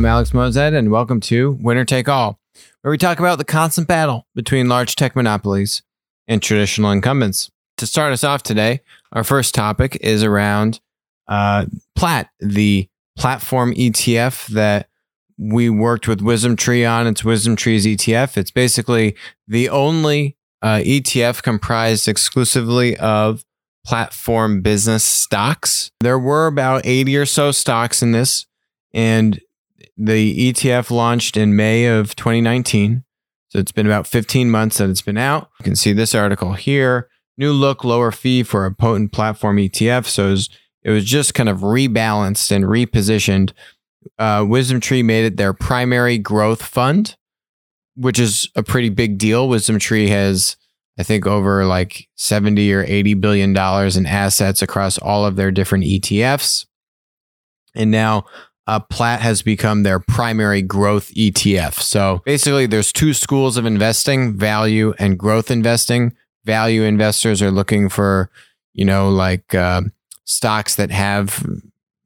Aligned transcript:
I'm 0.00 0.06
Alex 0.06 0.30
Moazed, 0.30 0.74
and 0.74 0.90
welcome 0.90 1.20
to 1.20 1.58
Winner 1.60 1.84
Take 1.84 2.08
All, 2.08 2.40
where 2.80 2.90
we 2.90 2.96
talk 2.96 3.18
about 3.18 3.36
the 3.36 3.44
constant 3.44 3.86
battle 3.86 4.26
between 4.34 4.66
large 4.66 4.96
tech 4.96 5.14
monopolies 5.14 5.82
and 6.26 6.42
traditional 6.42 6.90
incumbents. 6.90 7.50
To 7.76 7.86
start 7.86 8.14
us 8.14 8.24
off 8.24 8.42
today, 8.42 8.80
our 9.12 9.22
first 9.24 9.54
topic 9.54 9.98
is 10.00 10.24
around 10.24 10.80
uh, 11.28 11.66
Platt, 11.96 12.30
the 12.40 12.88
platform 13.14 13.74
ETF 13.74 14.46
that 14.46 14.88
we 15.36 15.68
worked 15.68 16.08
with 16.08 16.22
Wisdom 16.22 16.56
Tree 16.56 16.82
on. 16.82 17.06
It's 17.06 17.22
Wisdom 17.22 17.54
Tree's 17.54 17.84
ETF. 17.84 18.38
It's 18.38 18.50
basically 18.50 19.16
the 19.46 19.68
only 19.68 20.38
uh, 20.62 20.78
ETF 20.78 21.42
comprised 21.42 22.08
exclusively 22.08 22.96
of 22.96 23.44
platform 23.84 24.62
business 24.62 25.04
stocks. 25.04 25.90
There 26.00 26.18
were 26.18 26.46
about 26.46 26.86
80 26.86 27.18
or 27.18 27.26
so 27.26 27.52
stocks 27.52 28.02
in 28.02 28.12
this, 28.12 28.46
and 28.94 29.38
the 30.02 30.52
ETF 30.52 30.90
launched 30.90 31.36
in 31.36 31.54
May 31.54 31.84
of 31.84 32.16
2019. 32.16 33.04
So 33.50 33.58
it's 33.58 33.72
been 33.72 33.86
about 33.86 34.06
15 34.06 34.50
months 34.50 34.78
that 34.78 34.88
it's 34.88 35.02
been 35.02 35.18
out. 35.18 35.50
You 35.58 35.64
can 35.64 35.76
see 35.76 35.92
this 35.92 36.14
article 36.14 36.54
here. 36.54 37.08
New 37.36 37.52
look, 37.52 37.84
lower 37.84 38.10
fee 38.10 38.42
for 38.42 38.64
a 38.64 38.74
potent 38.74 39.12
platform 39.12 39.58
ETF. 39.58 40.06
So 40.06 40.34
it 40.82 40.90
was, 40.90 41.04
just 41.04 41.34
kind 41.34 41.48
of 41.48 41.58
rebalanced 41.58 42.50
and 42.50 42.64
repositioned. 42.64 43.52
Uh, 44.18 44.46
Wisdom 44.48 44.80
Tree 44.80 45.02
made 45.02 45.26
it 45.26 45.36
their 45.36 45.52
primary 45.52 46.16
growth 46.16 46.62
fund, 46.62 47.16
which 47.94 48.18
is 48.18 48.48
a 48.56 48.62
pretty 48.62 48.88
big 48.88 49.18
deal. 49.18 49.48
Wisdom 49.48 49.78
Tree 49.78 50.08
has, 50.08 50.56
I 50.98 51.02
think, 51.02 51.26
over 51.26 51.66
like 51.66 52.08
70 52.16 52.72
or 52.72 52.84
80 52.84 53.14
billion 53.14 53.52
dollars 53.52 53.98
in 53.98 54.06
assets 54.06 54.62
across 54.62 54.96
all 54.96 55.26
of 55.26 55.36
their 55.36 55.50
different 55.50 55.84
ETFs. 55.84 56.64
And 57.74 57.90
now 57.90 58.24
uh, 58.70 58.78
Platt 58.78 59.20
has 59.20 59.42
become 59.42 59.82
their 59.82 59.98
primary 59.98 60.62
growth 60.62 61.12
ETF. 61.14 61.80
So 61.80 62.22
basically, 62.24 62.66
there's 62.66 62.92
two 62.92 63.12
schools 63.12 63.56
of 63.56 63.66
investing 63.66 64.36
value 64.36 64.94
and 65.00 65.18
growth 65.18 65.50
investing. 65.50 66.14
Value 66.44 66.82
investors 66.82 67.42
are 67.42 67.50
looking 67.50 67.88
for, 67.88 68.30
you 68.72 68.84
know, 68.84 69.10
like 69.10 69.56
uh, 69.56 69.82
stocks 70.24 70.76
that 70.76 70.92
have 70.92 71.44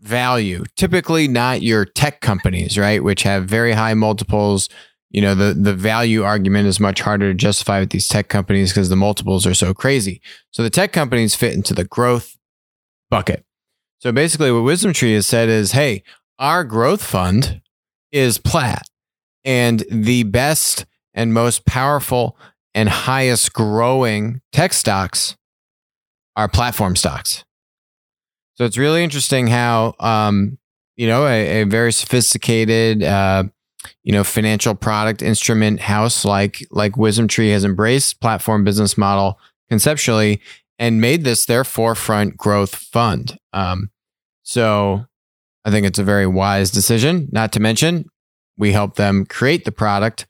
value, 0.00 0.64
typically 0.74 1.28
not 1.28 1.60
your 1.60 1.84
tech 1.84 2.22
companies, 2.22 2.78
right? 2.78 3.04
Which 3.04 3.24
have 3.24 3.44
very 3.44 3.72
high 3.72 3.92
multiples. 3.92 4.70
You 5.10 5.20
know, 5.20 5.34
the, 5.34 5.52
the 5.52 5.74
value 5.74 6.22
argument 6.22 6.66
is 6.66 6.80
much 6.80 7.02
harder 7.02 7.30
to 7.30 7.34
justify 7.34 7.80
with 7.80 7.90
these 7.90 8.08
tech 8.08 8.28
companies 8.28 8.72
because 8.72 8.88
the 8.88 8.96
multiples 8.96 9.46
are 9.46 9.54
so 9.54 9.74
crazy. 9.74 10.22
So 10.50 10.62
the 10.62 10.70
tech 10.70 10.94
companies 10.94 11.34
fit 11.34 11.52
into 11.52 11.74
the 11.74 11.84
growth 11.84 12.38
bucket. 13.10 13.44
So 13.98 14.12
basically, 14.12 14.50
what 14.50 14.62
Wisdom 14.64 14.94
Tree 14.94 15.12
has 15.12 15.26
said 15.26 15.50
is, 15.50 15.72
hey, 15.72 16.02
our 16.38 16.64
growth 16.64 17.02
fund 17.02 17.60
is 18.12 18.38
Platt, 18.38 18.86
and 19.44 19.84
the 19.90 20.22
best 20.24 20.86
and 21.14 21.32
most 21.32 21.64
powerful 21.64 22.36
and 22.74 22.88
highest 22.88 23.52
growing 23.52 24.40
tech 24.52 24.72
stocks 24.72 25.36
are 26.36 26.48
platform 26.48 26.96
stocks. 26.96 27.44
So 28.56 28.64
it's 28.64 28.78
really 28.78 29.02
interesting 29.02 29.46
how, 29.48 29.94
um, 30.00 30.58
you 30.96 31.06
know, 31.06 31.26
a, 31.26 31.62
a 31.62 31.64
very 31.64 31.92
sophisticated, 31.92 33.02
uh, 33.02 33.44
you 34.02 34.12
know, 34.12 34.24
financial 34.24 34.74
product 34.74 35.22
instrument 35.22 35.80
house 35.80 36.24
like 36.24 36.66
like 36.70 36.96
Wisdom 36.96 37.28
Tree 37.28 37.50
has 37.50 37.64
embraced 37.64 38.20
platform 38.20 38.64
business 38.64 38.96
model 38.96 39.38
conceptually 39.68 40.40
and 40.78 41.00
made 41.00 41.24
this 41.24 41.46
their 41.46 41.64
forefront 41.64 42.36
growth 42.36 42.74
fund. 42.74 43.38
Um, 43.52 43.90
so 44.42 45.06
I 45.64 45.70
think 45.70 45.86
it's 45.86 45.98
a 45.98 46.04
very 46.04 46.26
wise 46.26 46.70
decision. 46.70 47.28
Not 47.32 47.52
to 47.52 47.60
mention, 47.60 48.06
we 48.56 48.72
helped 48.72 48.96
them 48.96 49.26
create 49.26 49.64
the 49.64 49.72
product 49.72 50.26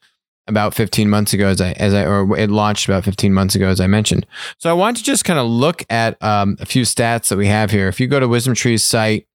about 0.46 0.74
15 0.74 1.08
months 1.08 1.32
ago, 1.32 1.48
as 1.48 1.60
I, 1.60 1.72
as 1.72 1.94
I, 1.94 2.04
or 2.04 2.36
it 2.36 2.50
launched 2.50 2.86
about 2.86 3.04
15 3.04 3.32
months 3.32 3.54
ago, 3.54 3.68
as 3.68 3.80
I 3.80 3.86
mentioned. 3.86 4.26
So 4.58 4.68
I 4.68 4.74
want 4.74 4.98
to 4.98 5.02
just 5.02 5.24
kind 5.24 5.38
of 5.38 5.46
look 5.46 5.84
at 5.88 6.22
um, 6.22 6.56
a 6.60 6.66
few 6.66 6.82
stats 6.82 7.28
that 7.28 7.38
we 7.38 7.46
have 7.46 7.70
here. 7.70 7.88
If 7.88 7.98
you 7.98 8.06
go 8.06 8.20
to 8.20 8.28
Wisdom 8.28 8.54
Tree's 8.54 8.84
site, 8.84 9.26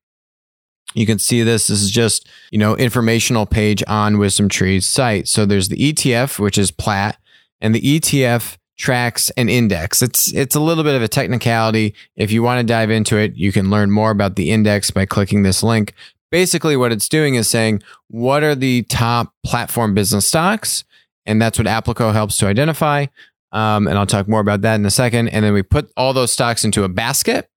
you 0.94 1.06
can 1.06 1.20
see 1.20 1.44
this. 1.44 1.68
This 1.68 1.82
is 1.82 1.92
just, 1.92 2.28
you 2.52 2.58
know, 2.60 2.76
informational 2.76 3.46
page 3.46 3.84
on 3.88 4.18
Wisdom 4.18 4.50
Tree's 4.50 4.88
site. 4.88 5.28
So 5.28 5.46
there's 5.46 5.70
the 5.70 5.94
ETF, 5.94 6.40
which 6.40 6.58
is 6.58 6.72
Platt, 6.72 7.18
and 7.60 7.74
the 7.76 8.00
ETF 8.00 8.58
tracks 8.80 9.30
and 9.38 9.50
index. 9.50 10.02
It's 10.02 10.34
it's 10.34 10.56
a 10.56 10.60
little 10.60 10.84
bit 10.84 10.96
of 10.96 11.04
a 11.04 11.08
technicality. 11.08 11.94
If 12.16 12.32
you 12.32 12.42
want 12.42 12.60
to 12.60 12.64
dive 12.64 12.90
into 12.90 13.18
it, 13.18 13.36
you 13.36 13.52
can 13.52 13.70
learn 13.70 13.92
more 13.92 14.10
about 14.10 14.36
the 14.36 14.50
index 14.50 14.90
by 14.90 15.06
clicking 15.06 15.44
this 15.44 15.62
link. 15.62 15.94
Basically, 16.32 16.78
what 16.78 16.92
it's 16.92 17.10
doing 17.10 17.36
is 17.36 17.48
saying 17.48 17.84
what 18.08 18.44
are 18.44 18.56
the 18.56 18.84
top 18.84 19.34
platform 19.44 19.94
business 19.94 20.28
stocks, 20.28 20.86
and 21.26 21.40
that's 21.40 21.60
what 21.60 21.68
Applico 21.68 22.14
helps 22.14 22.38
to 22.38 22.48
identify. 22.48 23.06
Um, 23.52 23.88
and 23.88 23.98
I'll 23.98 24.06
talk 24.06 24.28
more 24.28 24.40
about 24.40 24.62
that 24.62 24.76
in 24.76 24.86
a 24.86 24.92
second. 24.92 25.30
And 25.30 25.44
then 25.44 25.54
we 25.54 25.64
put 25.64 25.92
all 25.98 26.14
those 26.14 26.32
stocks 26.32 26.64
into 26.64 26.84
a 26.84 26.90
basket. 26.90 27.50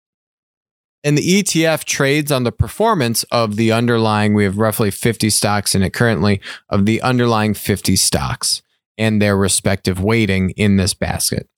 And 1.02 1.18
the 1.18 1.42
ETF 1.42 1.84
trades 1.84 2.30
on 2.30 2.44
the 2.44 2.52
performance 2.52 3.24
of 3.24 3.56
the 3.56 3.72
underlying, 3.72 4.34
we 4.34 4.44
have 4.44 4.58
roughly 4.58 4.92
50 4.92 5.30
stocks 5.30 5.74
in 5.74 5.82
it 5.82 5.92
currently, 5.92 6.40
of 6.68 6.86
the 6.86 7.02
underlying 7.02 7.54
50 7.54 7.96
stocks 7.96 8.62
and 8.98 9.20
their 9.20 9.36
respective 9.36 10.02
weighting 10.02 10.50
in 10.50 10.76
this 10.76 10.94
basket. 10.94 11.48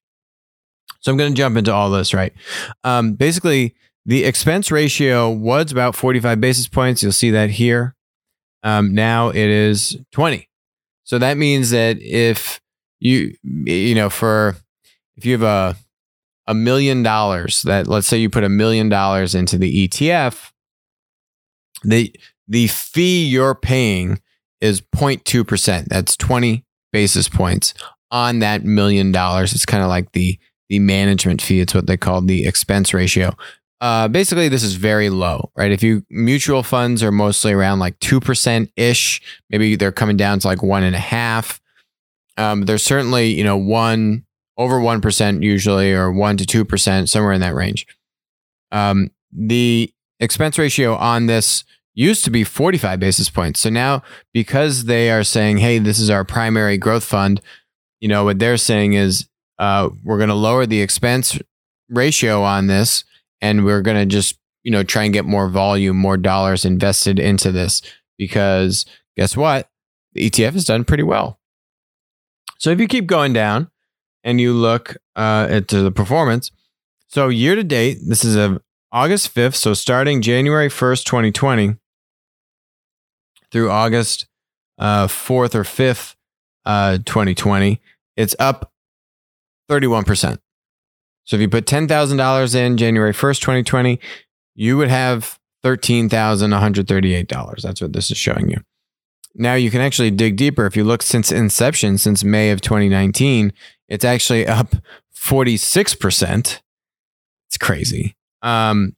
So 1.01 1.11
I'm 1.11 1.19
going 1.19 1.33
to 1.33 1.37
jump 1.37 1.57
into 1.57 1.73
all 1.73 1.91
this, 1.91 2.15
right? 2.15 2.33
Um, 2.85 3.15
basically, 3.15 3.75
the 4.07 4.25
expense 4.25 4.71
ratio 4.71 5.31
was 5.31 5.73
about 5.73 5.97
45 5.97 6.41
basis 6.41 6.69
points. 6.69 7.03
You'll 7.03 7.13
see 7.13 7.31
that 7.31 7.51
here. 7.51 7.95
Um, 8.63 8.95
now 8.95 9.31
it 9.31 9.37
is 9.37 9.97
20. 10.13 10.49
So 11.05 11.19
that 11.19 11.37
means 11.37 11.71
that 11.71 11.99
if 12.01 12.61
you, 13.01 13.35
you 13.43 13.95
know, 13.95 14.09
for 14.09 14.57
if 15.17 15.27
you 15.27 15.33
have 15.33 15.43
a 15.43 15.77
a 16.49 16.55
million 16.55 17.03
dollars 17.03 17.63
that 17.63 17.87
let's 17.87 18.07
say 18.07 18.19
you 18.19 18.29
put 18.29 18.45
a 18.45 18.49
million 18.49 18.89
dollars 18.89 19.35
into 19.35 19.59
the 19.59 19.89
ETF, 19.89 20.51
the 21.83 22.15
the 22.49 22.67
fee 22.69 23.25
you're 23.27 23.55
paying 23.55 24.21
is 24.61 24.81
0.2%. 24.81 25.87
That's 25.87 26.17
20 26.17 26.65
basis 26.93 27.29
points 27.29 27.75
on 28.11 28.41
that 28.41 28.65
million 28.65 29.11
dollars. 29.11 29.53
It's 29.53 29.67
kind 29.67 29.83
of 29.83 29.89
like 29.89 30.13
the 30.13 30.39
the 30.69 30.79
management 30.79 31.43
fee. 31.43 31.61
It's 31.61 31.75
what 31.75 31.87
they 31.87 31.97
call 31.97 32.21
the 32.21 32.47
expense 32.47 32.95
ratio. 32.95 33.37
Uh, 33.81 34.07
basically, 34.07 34.49
this 34.49 34.63
is 34.63 34.75
very 34.75 35.11
low, 35.11 35.51
right? 35.57 35.73
If 35.73 35.83
you 35.83 36.05
mutual 36.09 36.63
funds 36.63 37.03
are 37.03 37.11
mostly 37.11 37.53
around 37.53 37.81
like 37.81 37.99
two 37.99 38.21
percent 38.21 38.71
ish, 38.77 39.21
maybe 39.51 39.75
they're 39.75 39.91
coming 39.91 40.17
down 40.17 40.39
to 40.39 40.47
like 40.47 40.63
one 40.63 40.85
and 40.85 40.95
a 40.95 41.01
half. 41.01 41.61
Um, 42.37 42.63
there's 42.63 42.85
certainly 42.85 43.27
you 43.35 43.43
know 43.43 43.57
one 43.57 44.25
over 44.57 44.81
one 44.81 45.01
percent 45.01 45.43
usually, 45.43 45.93
or 45.93 46.13
one 46.13 46.37
to 46.37 46.47
two 46.47 46.65
percent, 46.65 47.09
somewhere 47.09 47.33
in 47.33 47.41
that 47.41 47.55
range. 47.55 47.87
Um, 48.71 49.11
the 49.33 49.93
expense 50.21 50.59
ratio 50.59 50.95
on 50.95 51.27
this 51.27 51.65
used 51.95 52.25
to 52.25 52.31
be 52.31 52.45
45 52.45 52.99
basis 52.99 53.29
points. 53.29 53.61
So 53.61 53.71
now, 53.71 54.03
because 54.33 54.85
they 54.85 55.11
are 55.11 55.25
saying, 55.25 55.59
hey, 55.59 55.79
this 55.79 55.99
is 55.99 56.11
our 56.11 56.25
primary 56.25 56.79
growth 56.79 57.05
fund, 57.05 57.41
you 58.01 58.09
know, 58.09 58.25
what 58.25 58.39
they're 58.39 58.57
saying 58.57 58.95
is 58.95 59.29
uh, 59.59 59.91
we're 60.03 60.19
going 60.19 60.29
to 60.29 60.35
lower 60.35 60.67
the 60.67 60.81
expense 60.81 61.39
ratio 61.89 62.43
on 62.43 62.67
this 62.67 63.05
and 63.41 63.65
we're 63.65 63.83
going 63.83 63.97
to 63.97 64.07
just, 64.07 64.39
you 64.63 64.71
know, 64.71 64.83
try 64.83 65.05
and 65.05 65.13
get 65.13 65.25
more 65.25 65.49
volume, 65.49 65.97
more 65.97 66.17
dollars 66.17 66.65
invested 66.65 67.19
into 67.19 67.53
this 67.53 67.83
because 68.19 68.87
guess 69.17 69.37
what? 69.37 69.69
The 70.15 70.31
ETF 70.31 70.53
has 70.53 70.65
done 70.65 70.85
pretty 70.85 71.03
well. 71.03 71.39
So 72.59 72.71
if 72.71 72.81
you 72.81 72.87
keep 72.87 73.07
going 73.07 73.33
down 73.33 73.71
and 74.25 74.41
you 74.41 74.53
look 74.53 74.97
uh, 75.17 75.49
at 75.51 75.69
the 75.69 75.91
performance, 75.91 76.51
so 77.09 77.29
year 77.29 77.55
to 77.55 77.65
date, 77.65 77.99
this 78.07 78.25
is 78.25 78.37
a 78.37 78.61
August 78.93 79.35
5th, 79.35 79.55
so 79.55 79.75
starting 79.75 80.21
January 80.21 80.69
1st, 80.69 81.05
2020, 81.05 81.77
through 83.53 83.71
August 83.71 84.27
uh, 84.79 85.07
4th 85.07 85.55
or 85.55 85.63
5th, 85.63 86.17
uh, 86.65 86.99
2020, 87.05 87.81
it's 88.17 88.35
up 88.39 88.73
31%. 89.71 90.39
So 91.25 91.37
if 91.37 91.41
you 91.41 91.49
put 91.49 91.67
$10,000 91.67 92.55
in 92.55 92.77
January 92.77 93.13
1st, 93.13 93.41
2020, 93.41 94.01
you 94.55 94.77
would 94.77 94.89
have 94.89 95.39
$13,138. 95.65 97.63
That's 97.63 97.81
what 97.81 97.93
this 97.93 98.11
is 98.11 98.17
showing 98.17 98.51
you. 98.51 98.59
Now 99.35 99.55
you 99.55 99.71
can 99.71 99.81
actually 99.81 100.11
dig 100.11 100.37
deeper. 100.37 100.67
If 100.67 100.77
you 100.77 100.85
look 100.85 101.03
since 101.03 101.33
inception, 101.33 101.97
since 101.99 102.23
May 102.25 102.51
of 102.51 102.61
2019, 102.61 103.53
it's 103.89 104.05
actually 104.05 104.47
up 104.47 104.75
46%. 105.15 106.61
It's 107.49 107.59
crazy. 107.59 108.15
Um, 108.43 108.95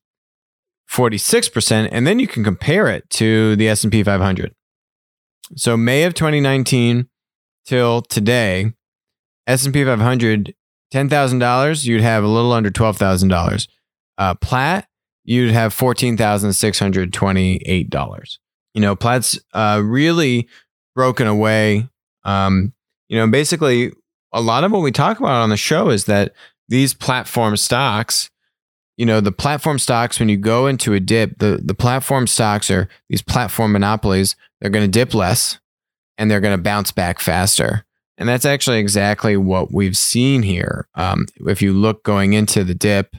46%, 0.94 1.88
and 1.90 2.06
then 2.06 2.20
you 2.20 2.28
can 2.28 2.44
compare 2.44 2.86
it 2.88 3.10
to 3.10 3.56
the 3.56 3.68
S&P 3.68 4.04
500. 4.04 4.54
So 5.56 5.76
May 5.76 6.04
of 6.04 6.14
2019 6.14 7.08
till 7.66 8.00
today, 8.02 8.72
S&P 9.46 9.84
500 9.84 10.54
$10,000, 10.92 11.84
you'd 11.84 12.02
have 12.02 12.22
a 12.22 12.28
little 12.28 12.52
under 12.52 12.70
$12,000. 12.70 13.68
Uh, 14.16 14.34
Platt, 14.34 14.86
you'd 15.24 15.50
have 15.50 15.74
$14,628. 15.74 18.38
You 18.74 18.80
know, 18.80 18.94
Platt's 18.94 19.40
uh, 19.52 19.82
really 19.84 20.46
broken 20.94 21.26
away. 21.26 21.88
Um, 22.22 22.72
you 23.08 23.18
know, 23.18 23.26
basically, 23.26 23.90
a 24.32 24.40
lot 24.40 24.62
of 24.62 24.70
what 24.70 24.82
we 24.82 24.92
talk 24.92 25.18
about 25.18 25.42
on 25.42 25.50
the 25.50 25.56
show 25.56 25.90
is 25.90 26.04
that 26.04 26.32
these 26.68 26.94
platform 26.94 27.56
stocks, 27.56 28.30
you 28.96 29.06
know, 29.06 29.20
the 29.20 29.32
platform 29.32 29.78
stocks, 29.78 30.20
when 30.20 30.28
you 30.28 30.36
go 30.36 30.66
into 30.66 30.94
a 30.94 31.00
dip, 31.00 31.38
the, 31.38 31.60
the 31.62 31.74
platform 31.74 32.26
stocks 32.26 32.70
are 32.70 32.88
these 33.08 33.22
platform 33.22 33.72
monopolies, 33.72 34.36
they're 34.60 34.70
going 34.70 34.84
to 34.84 34.98
dip 34.98 35.14
less 35.14 35.58
and 36.16 36.30
they're 36.30 36.40
going 36.40 36.56
to 36.56 36.62
bounce 36.62 36.92
back 36.92 37.20
faster. 37.20 37.84
And 38.16 38.28
that's 38.28 38.44
actually 38.44 38.78
exactly 38.78 39.36
what 39.36 39.72
we've 39.72 39.96
seen 39.96 40.42
here. 40.42 40.86
Um, 40.94 41.26
if 41.40 41.60
you 41.60 41.72
look 41.72 42.04
going 42.04 42.32
into 42.32 42.62
the 42.62 42.74
dip, 42.74 43.16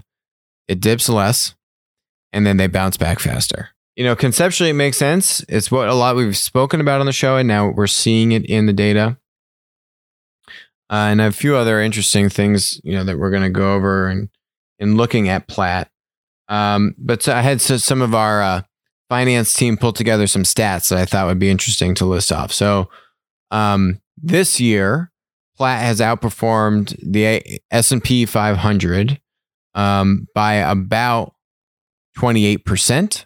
it 0.68 0.80
dips 0.80 1.10
less 1.10 1.56
and 2.32 2.46
then 2.46 2.58
they 2.58 2.68
bounce 2.68 2.96
back 2.96 3.20
faster. 3.20 3.70
You 3.96 4.04
know, 4.04 4.16
conceptually, 4.16 4.72
it 4.72 4.74
makes 4.74 4.98
sense. 4.98 5.44
It's 5.48 5.72
what 5.72 5.88
a 5.88 5.94
lot 5.94 6.18
we've 6.18 6.36
spoken 6.36 6.82
about 6.82 7.00
on 7.00 7.06
the 7.06 7.14
show, 7.14 7.38
and 7.38 7.48
now 7.48 7.70
we're 7.70 7.88
seeing 7.88 8.34
it 8.34 8.46
in 8.46 8.66
the 8.66 8.74
data. 8.74 9.18
Uh, 10.90 11.08
and 11.10 11.22
a 11.22 11.32
few 11.32 11.56
other 11.56 11.80
interesting 11.80 12.28
things, 12.28 12.82
you 12.84 12.92
know, 12.94 13.06
that 13.06 13.18
we're 13.18 13.30
going 13.30 13.44
to 13.44 13.50
go 13.50 13.74
over 13.74 14.08
and 14.08 14.30
in 14.80 14.96
looking 14.98 15.30
at 15.30 15.48
Platt. 15.48 15.90
Um, 16.48 16.96
but 16.98 17.24
so 17.24 17.34
I 17.34 17.42
had 17.42 17.62
so 17.62 17.78
some 17.78 18.02
of 18.02 18.14
our 18.14 18.42
uh, 18.42 18.62
finance 19.10 19.54
team 19.54 19.78
pull 19.78 19.94
together 19.94 20.28
some 20.28 20.44
stats 20.44 20.90
that 20.90 21.00
I 21.00 21.06
thought 21.06 21.28
would 21.28 21.40
be 21.40 21.50
interesting 21.50 21.96
to 21.96 22.06
list 22.06 22.32
off. 22.32 22.52
So 22.52 22.90
um, 23.52 24.02
this 24.18 24.60
year, 24.60 25.12
Platt 25.58 25.82
has 25.82 26.00
outperformed 26.00 26.96
the 27.02 27.62
S 27.72 27.92
and 27.92 28.04
P 28.04 28.26
500 28.26 29.20
um, 29.74 30.28
by 30.34 30.56
about 30.56 31.36
28%. 32.18 33.26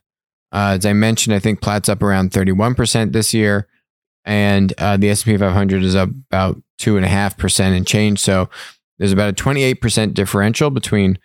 Uh, 0.52 0.78
as 0.78 0.86
I 0.86 0.94
mentioned, 0.94 1.36
I 1.36 1.40
think 1.40 1.62
Platt's 1.62 1.90
up 1.90 2.02
around 2.02 2.31
31% 2.31 3.13
this 3.13 3.34
year, 3.34 3.68
and 4.25 4.74
uh, 4.80 4.98
the 4.98 5.10
S&P 5.10 5.38
500 5.38 5.84
is 5.84 5.95
up 5.95 6.10
about 6.10 6.62
two 6.80 6.98
and 6.98 7.06
a 7.06 7.10
half 7.10 7.38
percent 7.38 7.75
and 7.75 7.86
change. 7.86 8.19
So 8.19 8.50
there's 8.98 9.12
about 9.12 9.30
a 9.30 9.44
28% 9.44 10.13
differential 10.13 10.72
between 10.72 11.19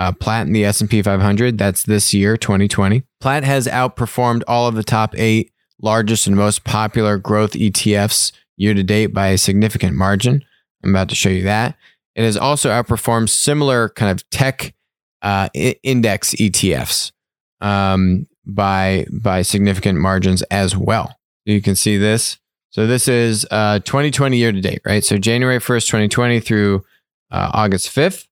uh, 0.00 0.10
Platt 0.12 0.46
and 0.46 0.56
the 0.56 0.64
S&P 0.64 1.02
500. 1.02 1.58
That's 1.58 1.82
this 1.82 2.14
year, 2.14 2.38
2020. 2.38 3.04
Platt 3.20 3.44
has 3.44 3.68
outperformed 3.68 4.42
all 4.48 4.66
of 4.66 4.74
the 4.74 4.82
top 4.82 5.14
eight 5.16 5.52
largest 5.82 6.26
and 6.26 6.34
most 6.34 6.64
popular 6.64 7.18
growth 7.18 7.52
ETFs 7.52 8.32
year 8.56 8.72
to 8.72 8.82
date 8.82 9.08
by 9.08 9.28
a 9.28 9.38
significant 9.38 9.94
margin. 9.94 10.42
I'm 10.82 10.90
about 10.90 11.10
to 11.10 11.14
show 11.14 11.28
you 11.28 11.42
that. 11.42 11.76
It 12.14 12.24
has 12.24 12.38
also 12.38 12.70
outperformed 12.70 13.28
similar 13.28 13.90
kind 13.90 14.10
of 14.10 14.28
tech 14.30 14.74
uh, 15.20 15.50
index 15.54 16.34
ETFs 16.34 17.12
um, 17.60 18.26
by 18.46 19.06
by 19.12 19.42
significant 19.42 19.98
margins 19.98 20.40
as 20.50 20.74
well. 20.74 21.14
You 21.44 21.60
can 21.60 21.76
see 21.76 21.98
this. 21.98 22.38
So 22.70 22.86
this 22.86 23.06
is 23.06 23.46
uh, 23.50 23.80
2020 23.80 24.38
year 24.38 24.52
to 24.52 24.60
date, 24.60 24.80
right? 24.86 25.04
So 25.04 25.18
January 25.18 25.58
1st, 25.58 25.86
2020 25.86 26.40
through 26.40 26.84
uh, 27.30 27.50
August 27.52 27.94
5th. 27.94 28.26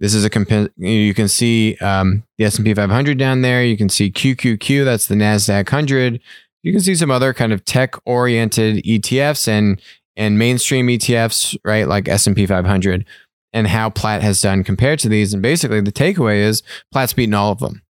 This 0.00 0.14
is 0.14 0.24
a 0.24 0.30
comp- 0.30 0.72
you 0.78 1.14
can 1.14 1.28
see 1.28 1.76
um, 1.76 2.24
the 2.38 2.46
S&P 2.46 2.72
500 2.72 3.18
down 3.18 3.42
there. 3.42 3.62
You 3.62 3.76
can 3.76 3.90
see 3.90 4.10
QQQ, 4.10 4.84
that's 4.84 5.06
the 5.06 5.14
Nasdaq 5.14 5.66
100. 5.66 6.20
You 6.62 6.72
can 6.72 6.80
see 6.80 6.94
some 6.94 7.10
other 7.10 7.32
kind 7.32 7.52
of 7.52 7.64
tech 7.64 7.94
oriented 8.04 8.84
ETFs 8.84 9.46
and 9.46 9.80
and 10.16 10.38
mainstream 10.38 10.88
ETFs, 10.88 11.56
right? 11.64 11.86
Like 11.86 12.08
S&P 12.08 12.44
500 12.44 13.06
and 13.52 13.66
how 13.66 13.90
Platt 13.90 14.22
has 14.22 14.40
done 14.40 14.64
compared 14.64 14.98
to 15.00 15.08
these. 15.08 15.32
And 15.32 15.42
basically, 15.42 15.80
the 15.80 15.92
takeaway 15.92 16.38
is 16.38 16.62
Platt's 16.92 17.12
beaten 17.12 17.34
all 17.34 17.52
of 17.52 17.60
them. 17.60 17.82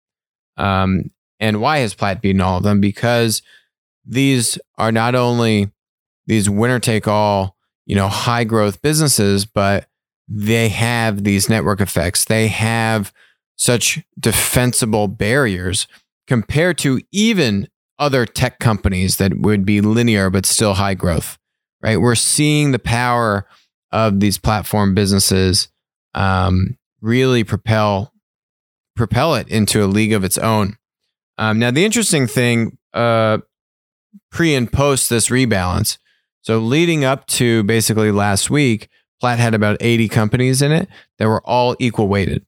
Um, 0.56 1.10
and 1.40 1.60
why 1.60 1.78
has 1.78 1.94
Platt 1.94 2.20
beaten 2.20 2.40
all 2.40 2.58
of 2.58 2.64
them? 2.64 2.80
Because 2.80 3.42
these 4.04 4.58
are 4.76 4.92
not 4.92 5.14
only 5.14 5.70
these 6.26 6.50
winner 6.50 6.80
take 6.80 7.08
all, 7.08 7.56
you 7.86 7.94
know, 7.94 8.08
high 8.08 8.44
growth 8.44 8.82
businesses, 8.82 9.46
but 9.46 9.88
they 10.28 10.68
have 10.68 11.24
these 11.24 11.48
network 11.48 11.80
effects. 11.80 12.24
They 12.24 12.48
have 12.48 13.12
such 13.56 14.00
defensible 14.18 15.08
barriers 15.08 15.88
compared 16.26 16.78
to 16.78 17.00
even 17.10 17.68
other 17.98 18.26
tech 18.26 18.58
companies 18.58 19.16
that 19.16 19.38
would 19.38 19.64
be 19.64 19.80
linear 19.80 20.30
but 20.30 20.46
still 20.46 20.74
high 20.74 20.94
growth, 20.94 21.38
right? 21.82 22.00
We're 22.00 22.14
seeing 22.14 22.70
the 22.70 22.78
power 22.78 23.46
of 23.90 24.20
these 24.20 24.38
platform 24.38 24.94
businesses 24.94 25.68
um, 26.14 26.76
really 27.00 27.44
propel 27.44 28.12
propel 28.94 29.36
it 29.36 29.48
into 29.48 29.84
a 29.84 29.86
league 29.86 30.12
of 30.12 30.24
its 30.24 30.36
own. 30.36 30.76
Um, 31.38 31.60
now, 31.60 31.70
the 31.70 31.84
interesting 31.84 32.26
thing, 32.26 32.78
uh, 32.92 33.38
pre 34.30 34.54
and 34.54 34.70
post 34.70 35.08
this 35.08 35.28
rebalance, 35.28 35.98
so 36.42 36.58
leading 36.58 37.04
up 37.04 37.26
to 37.28 37.62
basically 37.62 38.10
last 38.10 38.50
week, 38.50 38.88
Platt 39.20 39.38
had 39.38 39.54
about 39.54 39.78
80 39.80 40.08
companies 40.08 40.62
in 40.62 40.72
it 40.72 40.88
that 41.18 41.26
were 41.26 41.42
all 41.46 41.76
equal 41.78 42.08
weighted. 42.08 42.44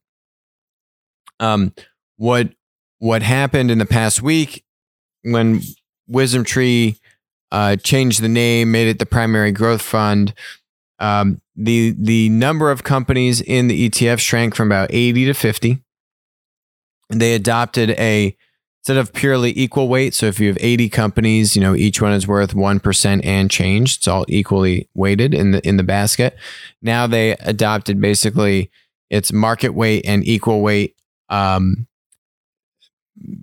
Um, 1.39 1.73
what 2.17 2.49
what 2.99 3.23
happened 3.23 3.71
in 3.71 3.79
the 3.79 3.85
past 3.85 4.21
week 4.21 4.63
when 5.23 5.61
Wisdom 6.07 6.43
Tree 6.43 6.97
uh, 7.51 7.75
changed 7.77 8.21
the 8.21 8.29
name, 8.29 8.71
made 8.71 8.87
it 8.87 8.99
the 8.99 9.05
primary 9.05 9.51
growth 9.51 9.81
fund, 9.81 10.33
um, 10.99 11.41
the 11.55 11.95
the 11.97 12.29
number 12.29 12.71
of 12.71 12.83
companies 12.83 13.41
in 13.41 13.67
the 13.67 13.89
ETF 13.89 14.19
shrank 14.19 14.55
from 14.55 14.67
about 14.67 14.89
80 14.91 15.25
to 15.25 15.33
50. 15.33 15.79
They 17.09 17.33
adopted 17.33 17.91
a 17.91 18.37
instead 18.81 18.97
of 18.97 19.13
purely 19.13 19.53
equal 19.55 19.87
weight. 19.87 20.13
So 20.15 20.25
if 20.25 20.39
you 20.39 20.47
have 20.47 20.57
80 20.59 20.89
companies, 20.89 21.55
you 21.55 21.61
know, 21.61 21.75
each 21.75 22.01
one 22.01 22.13
is 22.13 22.27
worth 22.27 22.55
1% 22.55 23.25
and 23.25 23.51
change. 23.51 23.97
It's 23.97 24.07
all 24.07 24.25
equally 24.27 24.89
weighted 24.95 25.33
in 25.35 25.51
the 25.51 25.67
in 25.67 25.77
the 25.77 25.83
basket. 25.83 26.35
Now 26.81 27.05
they 27.05 27.31
adopted 27.33 28.01
basically 28.01 28.71
it's 29.11 29.31
market 29.31 29.69
weight 29.69 30.05
and 30.07 30.25
equal 30.25 30.61
weight 30.61 30.95
um, 31.29 31.87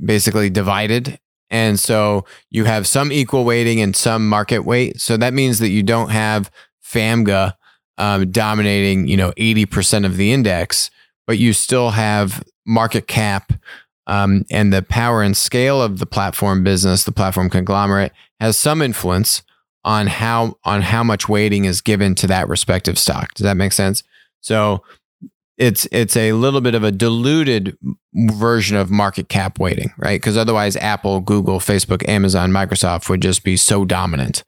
basically 0.04 0.50
divided. 0.50 1.20
And 1.50 1.78
so 1.78 2.24
you 2.50 2.64
have 2.64 2.86
some 2.86 3.12
equal 3.12 3.44
weighting 3.44 3.80
and 3.80 3.94
some 3.94 4.28
market 4.28 4.60
weight. 4.60 5.00
So 5.00 5.16
that 5.16 5.32
means 5.32 5.60
that 5.60 5.68
you 5.68 5.82
don't 5.82 6.10
have 6.10 6.50
FAMGA 6.84 7.54
um, 7.96 8.30
dominating, 8.30 9.08
you 9.08 9.16
know, 9.16 9.32
80% 9.32 10.04
of 10.04 10.16
the 10.16 10.32
index, 10.32 10.90
but 11.26 11.38
you 11.38 11.52
still 11.52 11.90
have 11.90 12.42
market 12.66 13.06
cap 13.06 13.52
um, 14.08 14.44
and 14.50 14.72
the 14.72 14.82
power 14.82 15.22
and 15.22 15.36
scale 15.36 15.80
of 15.80 15.98
the 15.98 16.06
platform 16.06 16.64
business, 16.64 17.04
the 17.04 17.12
platform 17.12 17.50
conglomerate 17.50 18.12
has 18.40 18.56
some 18.56 18.82
influence 18.82 19.42
on 19.84 20.06
how 20.06 20.56
on 20.64 20.82
how 20.82 21.04
much 21.04 21.28
weighting 21.28 21.64
is 21.64 21.80
given 21.80 22.14
to 22.16 22.26
that 22.26 22.48
respective 22.48 22.98
stock. 22.98 23.34
Does 23.34 23.44
that 23.44 23.56
make 23.56 23.72
sense? 23.72 24.02
So 24.40 24.82
it's 25.58 25.86
it's 25.92 26.16
a 26.16 26.32
little 26.32 26.60
bit 26.60 26.74
of 26.74 26.84
a 26.84 26.92
diluted 26.92 27.76
version 28.14 28.76
of 28.76 28.90
market 28.90 29.28
cap 29.28 29.58
weighting, 29.58 29.92
right? 29.98 30.20
Because 30.20 30.36
otherwise, 30.36 30.76
Apple, 30.76 31.20
Google, 31.20 31.58
Facebook, 31.58 32.08
Amazon, 32.08 32.50
Microsoft 32.50 33.08
would 33.08 33.20
just 33.20 33.44
be 33.44 33.56
so 33.56 33.84
dominant. 33.84 34.44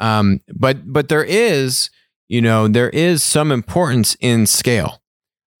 Um, 0.00 0.40
but 0.54 0.92
but 0.92 1.08
there 1.08 1.24
is, 1.24 1.90
you 2.28 2.42
know, 2.42 2.68
there 2.68 2.90
is 2.90 3.22
some 3.22 3.50
importance 3.50 4.16
in 4.20 4.46
scale, 4.46 5.00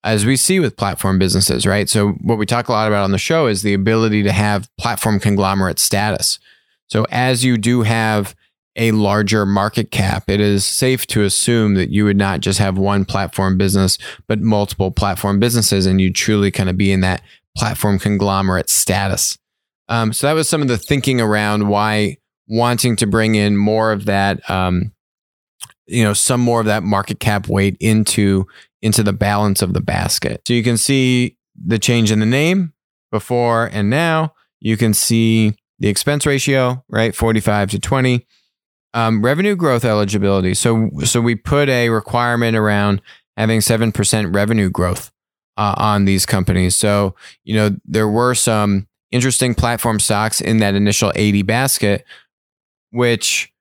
as 0.08 0.24
we 0.24 0.36
see 0.36 0.58
with 0.58 0.76
platform 0.76 1.18
businesses, 1.18 1.66
right? 1.66 1.88
So 1.88 2.12
what 2.22 2.38
we 2.38 2.46
talk 2.46 2.68
a 2.68 2.72
lot 2.72 2.88
about 2.88 3.04
on 3.04 3.12
the 3.12 3.18
show 3.18 3.46
is 3.46 3.60
the 3.60 3.74
ability 3.74 4.22
to 4.22 4.32
have 4.32 4.68
platform 4.78 5.20
conglomerate 5.20 5.78
status. 5.78 6.38
So 6.86 7.06
as 7.10 7.44
you 7.44 7.58
do 7.58 7.82
have 7.82 8.34
a 8.74 8.92
larger 8.92 9.44
market 9.44 9.90
cap, 9.90 10.30
it 10.30 10.40
is 10.40 10.64
safe 10.64 11.06
to 11.08 11.24
assume 11.24 11.74
that 11.74 11.90
you 11.90 12.04
would 12.04 12.16
not 12.16 12.40
just 12.40 12.58
have 12.58 12.78
one 12.78 13.04
platform 13.04 13.58
business, 13.58 13.98
but 14.26 14.40
multiple 14.40 14.90
platform 14.90 15.40
businesses, 15.40 15.84
and 15.84 16.00
you 16.00 16.10
truly 16.10 16.50
kind 16.50 16.70
of 16.70 16.78
be 16.78 16.90
in 16.90 17.00
that 17.00 17.20
platform 17.54 17.98
conglomerate 17.98 18.70
status. 18.70 19.36
Um, 19.90 20.14
so 20.14 20.26
that 20.26 20.32
was 20.32 20.48
some 20.48 20.62
of 20.62 20.68
the 20.68 20.78
thinking 20.78 21.20
around 21.20 21.68
why 21.68 22.16
wanting 22.46 22.96
to 22.96 23.06
bring 23.06 23.34
in 23.34 23.58
more 23.58 23.92
of 23.92 24.06
that, 24.06 24.48
um, 24.48 24.92
you 25.88 26.04
know, 26.04 26.12
some 26.12 26.40
more 26.40 26.60
of 26.60 26.66
that 26.66 26.82
market 26.82 27.18
cap 27.20 27.48
weight 27.48 27.76
into 27.80 28.46
into 28.82 29.02
the 29.02 29.12
balance 29.12 29.62
of 29.62 29.72
the 29.72 29.80
basket. 29.80 30.42
So 30.46 30.54
you 30.54 30.62
can 30.62 30.76
see 30.76 31.36
the 31.56 31.78
change 31.78 32.12
in 32.12 32.20
the 32.20 32.26
name 32.26 32.72
before 33.10 33.66
and 33.72 33.90
now. 33.90 34.34
You 34.60 34.76
can 34.76 34.94
see 34.94 35.54
the 35.78 35.88
expense 35.88 36.26
ratio, 36.26 36.84
right, 36.88 37.14
forty 37.14 37.40
five 37.40 37.70
to 37.70 37.78
twenty. 37.78 38.26
Um, 38.94 39.22
revenue 39.22 39.54
growth 39.54 39.84
eligibility. 39.84 40.54
So 40.54 40.90
so 41.04 41.20
we 41.20 41.34
put 41.34 41.68
a 41.68 41.90
requirement 41.90 42.56
around 42.56 43.02
having 43.36 43.60
seven 43.60 43.92
percent 43.92 44.34
revenue 44.34 44.70
growth 44.70 45.10
uh, 45.56 45.74
on 45.76 46.04
these 46.04 46.26
companies. 46.26 46.76
So 46.76 47.14
you 47.44 47.54
know 47.54 47.76
there 47.84 48.08
were 48.08 48.34
some 48.34 48.86
interesting 49.10 49.54
platform 49.54 49.98
stocks 49.98 50.40
in 50.40 50.58
that 50.58 50.74
initial 50.74 51.10
80 51.14 51.40
basket 51.40 52.04
which 52.90 53.52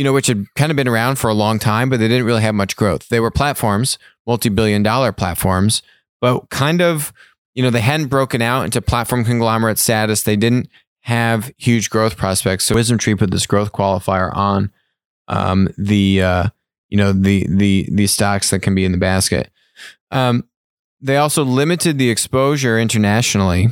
you 0.00 0.04
know 0.04 0.12
which 0.12 0.28
had 0.28 0.46
kind 0.54 0.72
of 0.72 0.76
been 0.76 0.88
around 0.88 1.16
for 1.16 1.28
a 1.28 1.34
long 1.34 1.58
time 1.58 1.90
but 1.90 2.00
they 2.00 2.08
didn't 2.08 2.24
really 2.24 2.42
have 2.42 2.54
much 2.54 2.74
growth 2.74 3.08
they 3.10 3.20
were 3.20 3.30
platforms 3.30 3.98
multi-billion 4.26 4.82
dollar 4.82 5.12
platforms 5.12 5.82
but 6.20 6.48
kind 6.48 6.80
of 6.80 7.12
you 7.54 7.62
know 7.62 7.70
they 7.70 7.80
hadn't 7.80 8.06
broken 8.06 8.40
out 8.40 8.64
into 8.64 8.80
platform 8.80 9.24
conglomerate 9.24 9.78
status 9.78 10.22
they 10.22 10.36
didn't 10.36 10.68
have 11.02 11.52
huge 11.56 11.90
growth 11.90 12.16
prospects. 12.16 12.64
So 12.64 12.74
WisdomTree 12.74 13.18
put 13.18 13.30
this 13.30 13.46
growth 13.46 13.72
qualifier 13.72 14.34
on 14.34 14.70
um, 15.28 15.68
the 15.78 16.22
uh, 16.22 16.48
you 16.88 16.98
know 16.98 17.12
the 17.12 17.46
the 17.48 17.88
the 17.90 18.06
stocks 18.06 18.50
that 18.50 18.60
can 18.60 18.74
be 18.74 18.84
in 18.84 18.92
the 18.92 18.98
basket. 18.98 19.50
Um, 20.10 20.44
they 21.00 21.16
also 21.16 21.44
limited 21.44 21.98
the 21.98 22.10
exposure 22.10 22.78
internationally. 22.78 23.68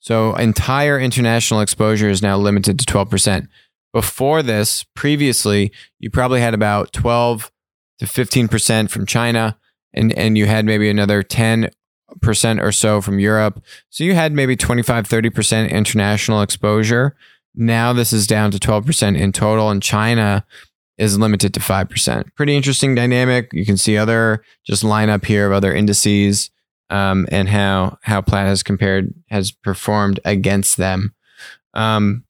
So 0.00 0.34
entire 0.34 0.98
international 0.98 1.60
exposure 1.60 2.08
is 2.08 2.22
now 2.22 2.36
limited 2.36 2.78
to 2.80 2.84
12%. 2.84 3.46
Before 3.92 4.42
this, 4.42 4.84
previously, 4.94 5.72
you 5.98 6.10
probably 6.10 6.40
had 6.40 6.54
about 6.54 6.92
12 6.92 7.52
to 7.98 8.06
15% 8.06 8.90
from 8.90 9.06
China 9.06 9.58
and 9.94 10.12
and 10.14 10.38
you 10.38 10.46
had 10.46 10.64
maybe 10.64 10.88
another 10.88 11.22
10 11.22 11.70
percent 12.20 12.60
or 12.60 12.72
so 12.72 13.00
from 13.00 13.18
Europe. 13.18 13.62
So 13.90 14.04
you 14.04 14.14
had 14.14 14.32
maybe 14.32 14.56
25, 14.56 15.08
30% 15.08 15.70
international 15.70 16.42
exposure. 16.42 17.16
Now 17.54 17.92
this 17.92 18.12
is 18.12 18.26
down 18.26 18.50
to 18.50 18.58
12% 18.58 19.18
in 19.18 19.32
total, 19.32 19.70
and 19.70 19.82
China 19.82 20.44
is 20.98 21.18
limited 21.18 21.54
to 21.54 21.60
5%. 21.60 22.34
Pretty 22.34 22.56
interesting 22.56 22.94
dynamic. 22.94 23.50
You 23.52 23.64
can 23.64 23.76
see 23.76 23.96
other 23.96 24.44
just 24.64 24.82
lineup 24.82 25.24
here 25.24 25.46
of 25.46 25.52
other 25.52 25.72
indices 25.72 26.50
um, 26.90 27.26
and 27.30 27.48
how 27.48 27.98
how 28.02 28.20
Platt 28.20 28.46
has 28.46 28.62
compared 28.62 29.12
has 29.28 29.50
performed 29.50 30.20
against 30.24 30.76
them. 30.76 31.14
Um, 31.74 32.24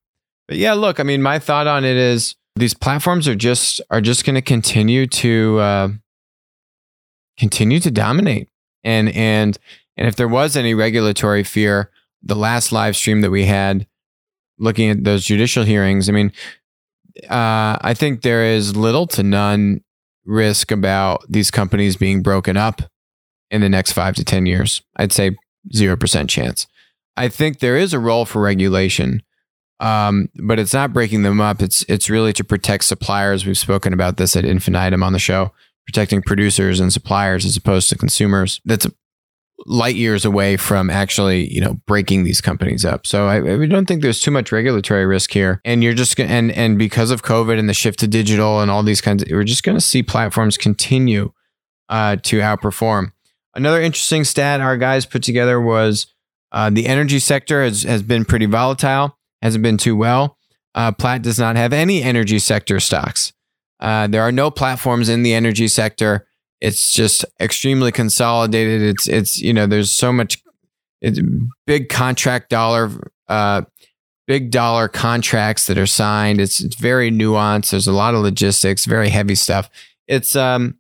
but 0.49 0.57
yeah, 0.57 0.75
look, 0.75 1.01
I 1.01 1.03
mean, 1.03 1.23
my 1.23 1.39
thought 1.39 1.67
on 1.67 1.85
it 1.85 1.97
is 1.97 2.35
these 2.57 2.75
platforms 2.75 3.29
are 3.29 3.35
just 3.35 3.81
are 3.91 4.01
just 4.01 4.25
going 4.25 4.35
to 4.35 4.43
continue 4.43 5.07
to 5.07 5.59
uh, 5.59 5.89
continue 7.39 7.81
to 7.81 7.91
dominate. 7.91 8.49
And 8.85 9.09
and 9.11 9.59
and 9.97 10.09
if 10.09 10.17
there 10.17 10.29
was 10.29 10.57
any 10.57 10.75
regulatory 10.75 11.45
fear, 11.45 11.91
the 12.23 12.37
last 12.37 12.73
live 12.73 12.97
stream 12.97 13.21
that 13.21 13.31
we 13.31 13.47
had 13.47 13.87
looking 14.59 14.91
at 14.91 15.05
those 15.05 15.25
judicial 15.25 15.65
hearings, 15.65 16.09
I 16.09 16.13
mean, 16.13 16.33
uh, 17.29 17.79
I 17.81 17.95
think 17.95 18.23
there 18.23 18.45
is 18.45 18.77
little 18.77 19.07
to 19.09 19.23
none 19.23 19.83
risk 20.25 20.71
about 20.71 21.25
these 21.29 21.51
companies 21.51 21.97
being 21.97 22.23
broken 22.23 22.57
up 22.57 22.83
in 23.51 23.61
the 23.61 23.69
next 23.69 23.93
five 23.93 24.15
to 24.17 24.25
10 24.25 24.47
years. 24.47 24.83
I'd 24.97 25.13
say 25.13 25.37
0% 25.75 26.29
chance. 26.29 26.67
I 27.17 27.29
think 27.29 27.59
there 27.59 27.77
is 27.77 27.93
a 27.93 27.99
role 27.99 28.25
for 28.25 28.41
regulation, 28.41 29.23
um, 29.81 30.29
but 30.37 30.59
it's 30.59 30.75
not 30.75 30.93
breaking 30.93 31.23
them 31.23 31.41
up. 31.41 31.63
It's, 31.63 31.85
it's 31.89 32.09
really 32.09 32.33
to 32.35 32.45
protect 32.45 32.85
suppliers. 32.85 33.47
We've 33.47 33.59
spoken 33.59 33.93
about 33.93 34.17
this 34.17 34.37
at 34.37 34.45
infinitum 34.45 35.03
on 35.03 35.13
the 35.13 35.19
show 35.19 35.53
protecting 35.87 36.23
producers 36.23 36.81
and 36.81 36.93
suppliers 36.93 37.45
as 37.45 37.57
opposed 37.57 37.89
to 37.91 37.99
consumers. 37.99 38.61
That's 38.65 38.87
light 39.67 39.95
years 39.95 40.25
away 40.25 40.57
from 40.57 40.91
actually, 40.91 41.53
you 41.53 41.61
know, 41.61 41.75
breaking 41.87 42.25
these 42.25 42.41
companies 42.41 42.85
up. 42.85 43.07
So 43.07 43.27
I, 43.27 43.37
I 43.37 43.67
don't 43.67 43.87
think 43.87 44.03
there's 44.03 44.21
too 44.21 44.31
much 44.31 44.53
regulatory 44.53 45.07
risk 45.07 45.31
here. 45.33 45.61
And 45.65 45.83
you're 45.83 45.95
just 45.95 46.19
and 46.19 46.51
and 46.53 46.79
because 46.79 47.11
of 47.11 47.23
COVID 47.23 47.59
and 47.59 47.69
the 47.69 47.75
shift 47.75 48.01
to 48.01 48.09
digital 48.09 48.61
and 48.61 48.71
all 48.71 48.83
these 48.83 49.01
kinds, 49.01 49.23
of, 49.23 49.29
we're 49.31 49.45
just 49.45 49.63
going 49.63 49.77
to 49.77 49.81
see 49.81 50.03
platforms 50.03 50.57
continue 50.57 51.33
uh, 51.89 52.17
to 52.23 52.41
outperform. 52.41 53.13
Another 53.55 53.81
interesting 53.81 54.25
stat 54.25 54.61
our 54.61 54.77
guys 54.77 55.05
put 55.05 55.23
together 55.23 55.61
was 55.61 56.07
uh, 56.51 56.71
the 56.71 56.87
energy 56.87 57.19
sector 57.19 57.63
has 57.63 57.83
has 57.83 58.03
been 58.03 58.25
pretty 58.25 58.47
volatile, 58.47 59.17
hasn't 59.43 59.63
been 59.63 59.77
too 59.77 59.97
well. 59.97 60.39
Uh, 60.75 60.93
Platt 60.93 61.23
does 61.23 61.39
not 61.39 61.57
have 61.57 61.73
any 61.73 62.03
energy 62.03 62.39
sector 62.39 62.81
stocks. 62.81 63.33
Uh, 63.81 64.07
there 64.07 64.23
are 64.23 64.33
no 64.33 64.51
platforms 64.51 65.09
in 65.09 65.23
the 65.23 65.35
energy 65.35 65.69
sector. 65.69 66.27
It's 66.61 66.93
just 66.93 67.25
extremely 67.41 67.91
consolidated. 67.91 68.83
It's 68.83 69.09
it's 69.09 69.39
you 69.41 69.53
know 69.53 69.67
there's 69.67 69.91
so 69.91 70.13
much 70.13 70.43
it's 71.01 71.21
big 71.67 71.89
contract 71.89 72.49
dollar 72.49 72.91
uh, 73.29 73.63
big 74.29 74.53
dollar 74.53 74.87
contracts 74.89 75.67
that 75.67 75.77
are 75.77 75.87
signed. 75.87 76.41
It's 76.41 76.61
it's 76.61 76.77
very 76.77 77.11
nuanced. 77.11 77.73
There's 77.73 77.89
a 77.89 77.93
lot 77.93 78.15
of 78.15 78.23
logistics, 78.23 78.85
very 78.85 79.09
heavy 79.09 79.35
stuff. 79.35 79.69
It's 80.07 80.37
um 80.37 80.79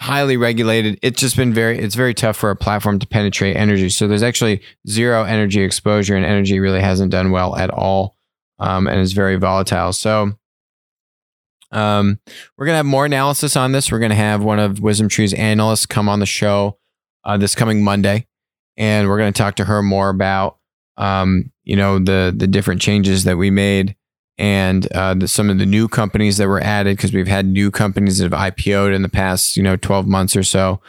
highly 0.00 0.36
regulated. 0.36 0.98
It's 1.02 1.20
just 1.20 1.36
been 1.36 1.52
very 1.52 1.78
it's 1.78 1.94
very 1.94 2.14
tough 2.14 2.36
for 2.36 2.50
a 2.50 2.56
platform 2.56 2.98
to 2.98 3.06
penetrate 3.06 3.56
energy. 3.56 3.88
So 3.90 4.06
there's 4.06 4.22
actually 4.22 4.62
zero 4.88 5.24
energy 5.24 5.62
exposure, 5.62 6.16
and 6.16 6.24
energy 6.24 6.60
really 6.60 6.80
hasn't 6.80 7.10
done 7.10 7.30
well 7.30 7.56
at 7.56 7.70
all, 7.70 8.16
um, 8.58 8.86
and 8.86 9.00
is 9.00 9.12
very 9.12 9.36
volatile. 9.36 9.92
So 9.92 10.32
um, 11.72 12.18
we're 12.56 12.66
to 12.74 12.78
have 12.78 12.86
more 12.86 13.06
analysis 13.06 13.56
on 13.56 13.72
this. 13.72 13.90
We're 13.90 13.98
to 14.10 14.16
have 14.16 14.42
one 14.42 14.58
of 14.58 14.78
WisdomTree's 14.78 15.34
analysts 15.34 15.86
come 15.86 16.08
on 16.08 16.20
the 16.20 16.26
show 16.26 16.78
uh, 17.24 17.36
this 17.36 17.54
coming 17.54 17.82
Monday, 17.82 18.26
and 18.76 19.08
we're 19.08 19.18
to 19.32 19.38
talk 19.38 19.56
to 19.56 19.64
her 19.64 19.82
more 19.82 20.08
about 20.08 20.58
um, 20.96 21.52
you 21.64 21.76
know 21.76 21.98
the 21.98 22.32
the 22.36 22.46
different 22.46 22.80
changes 22.80 23.24
that 23.24 23.36
we 23.36 23.50
made 23.50 23.96
and 24.38 24.90
uh, 24.92 25.14
the, 25.14 25.28
some 25.28 25.50
of 25.50 25.58
the 25.58 25.66
new 25.66 25.88
companies 25.88 26.36
that 26.36 26.48
were 26.48 26.60
added 26.60 26.96
because 26.96 27.12
we've 27.12 27.28
had 27.28 27.46
new 27.46 27.70
companies 27.70 28.18
that 28.18 28.32
have 28.32 28.54
IPO'd 28.54 28.94
in 28.94 29.02
the 29.02 29.08
past 29.08 29.56
you 29.56 29.62
know 29.62 29.76
12 29.76 30.06
months 30.06 30.36
or 30.36 30.42
so 30.42 30.80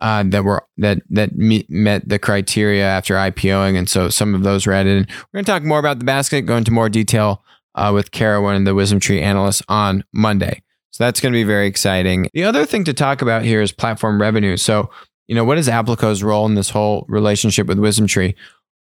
uh, 0.00 0.22
that 0.26 0.44
were 0.44 0.66
that 0.76 0.98
that 1.08 1.36
meet, 1.36 1.70
met 1.70 2.08
the 2.08 2.18
criteria 2.18 2.84
after 2.84 3.14
IPOing, 3.14 3.78
and 3.78 3.88
so 3.88 4.08
some 4.08 4.34
of 4.34 4.42
those 4.42 4.66
were 4.66 4.72
added. 4.72 5.08
We're 5.08 5.38
going 5.38 5.44
to 5.44 5.50
talk 5.50 5.62
more 5.62 5.78
about 5.78 5.98
the 5.98 6.04
basket, 6.04 6.42
go 6.42 6.56
into 6.56 6.70
more 6.70 6.88
detail 6.88 7.42
uh, 7.74 7.92
with 7.94 8.06
of 8.06 8.64
the 8.64 8.74
WisdomTree 8.74 9.22
analysts, 9.22 9.62
on 9.68 10.04
Monday. 10.12 10.62
So 10.90 11.04
that's 11.04 11.20
going 11.20 11.32
to 11.32 11.36
be 11.36 11.44
very 11.44 11.66
exciting. 11.66 12.28
The 12.32 12.44
other 12.44 12.64
thing 12.64 12.84
to 12.84 12.94
talk 12.94 13.20
about 13.20 13.44
here 13.44 13.60
is 13.60 13.70
platform 13.70 14.20
revenue. 14.20 14.56
So, 14.56 14.90
you 15.28 15.34
know, 15.34 15.44
what 15.44 15.58
is 15.58 15.68
Applico's 15.68 16.22
role 16.22 16.46
in 16.46 16.54
this 16.54 16.70
whole 16.70 17.04
relationship 17.08 17.66
with 17.66 17.76
WisdomTree? 17.76 18.34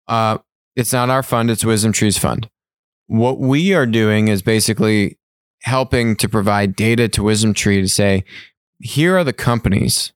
Uh, 0.08 0.40
it's 0.76 0.92
not 0.92 1.10
our 1.10 1.22
fund, 1.22 1.52
it's 1.52 1.64
Wisdom 1.64 1.92
Tree's 1.92 2.18
fund. 2.18 2.50
What 3.10 3.40
we 3.40 3.74
are 3.74 3.88
doing 3.88 4.28
is 4.28 4.44
basically 4.44 5.18
helping 5.64 6.16
to 6.18 6.30
provide 6.30 6.76
data 6.76 7.08
to 7.10 7.24
Wisdom 7.24 7.56
Tree 7.56 7.82
to 7.82 7.88
say, 7.88 8.24
here 8.78 9.18
are 9.18 9.24
the 9.24 9.34
companies 9.34 10.14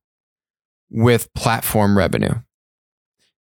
with 0.92 1.34
platform 1.34 1.98
revenue. 1.98 2.36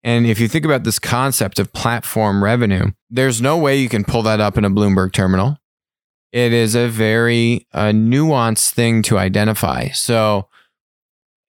And 0.04 0.25
if 0.25 0.40
you 0.40 0.48
think 0.48 0.66
about 0.66 0.84
this 0.84 0.98
concept 0.98 1.60
of 1.60 1.72
platform 1.74 2.44
revenue, 2.44 2.88
there's 3.12 3.40
no 3.40 3.56
way 3.56 3.78
you 3.78 3.88
can 3.88 4.04
pull 4.04 4.24
that 4.24 4.40
up 4.40 4.58
in 4.58 4.66
a 4.66 4.70
Bloomberg 4.72 5.14
terminal. 5.14 5.60
It 6.32 6.52
is 6.52 6.74
a 6.74 6.88
very 6.88 7.68
nuanced 7.72 8.72
thing 8.72 9.04
to 9.04 9.20
identify. 9.20 9.90
So, 9.90 10.50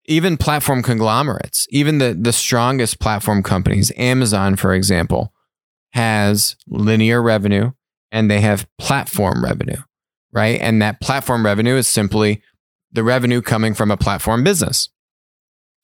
even 0.04 0.36
platform 0.36 0.82
conglomerates, 0.82 1.66
even 1.70 1.96
the, 1.96 2.12
the 2.12 2.34
strongest 2.34 3.00
platform 3.00 3.42
companies, 3.42 3.90
Amazon, 3.96 4.54
for 4.54 4.74
example, 4.74 5.32
has 5.92 6.56
linear 6.68 7.22
revenue 7.22 7.72
and 8.12 8.30
they 8.30 8.40
have 8.40 8.66
platform 8.78 9.44
revenue, 9.44 9.82
right? 10.32 10.60
And 10.60 10.80
that 10.82 11.00
platform 11.00 11.44
revenue 11.44 11.76
is 11.76 11.88
simply 11.88 12.42
the 12.92 13.04
revenue 13.04 13.42
coming 13.42 13.74
from 13.74 13.90
a 13.90 13.96
platform 13.96 14.44
business. 14.44 14.88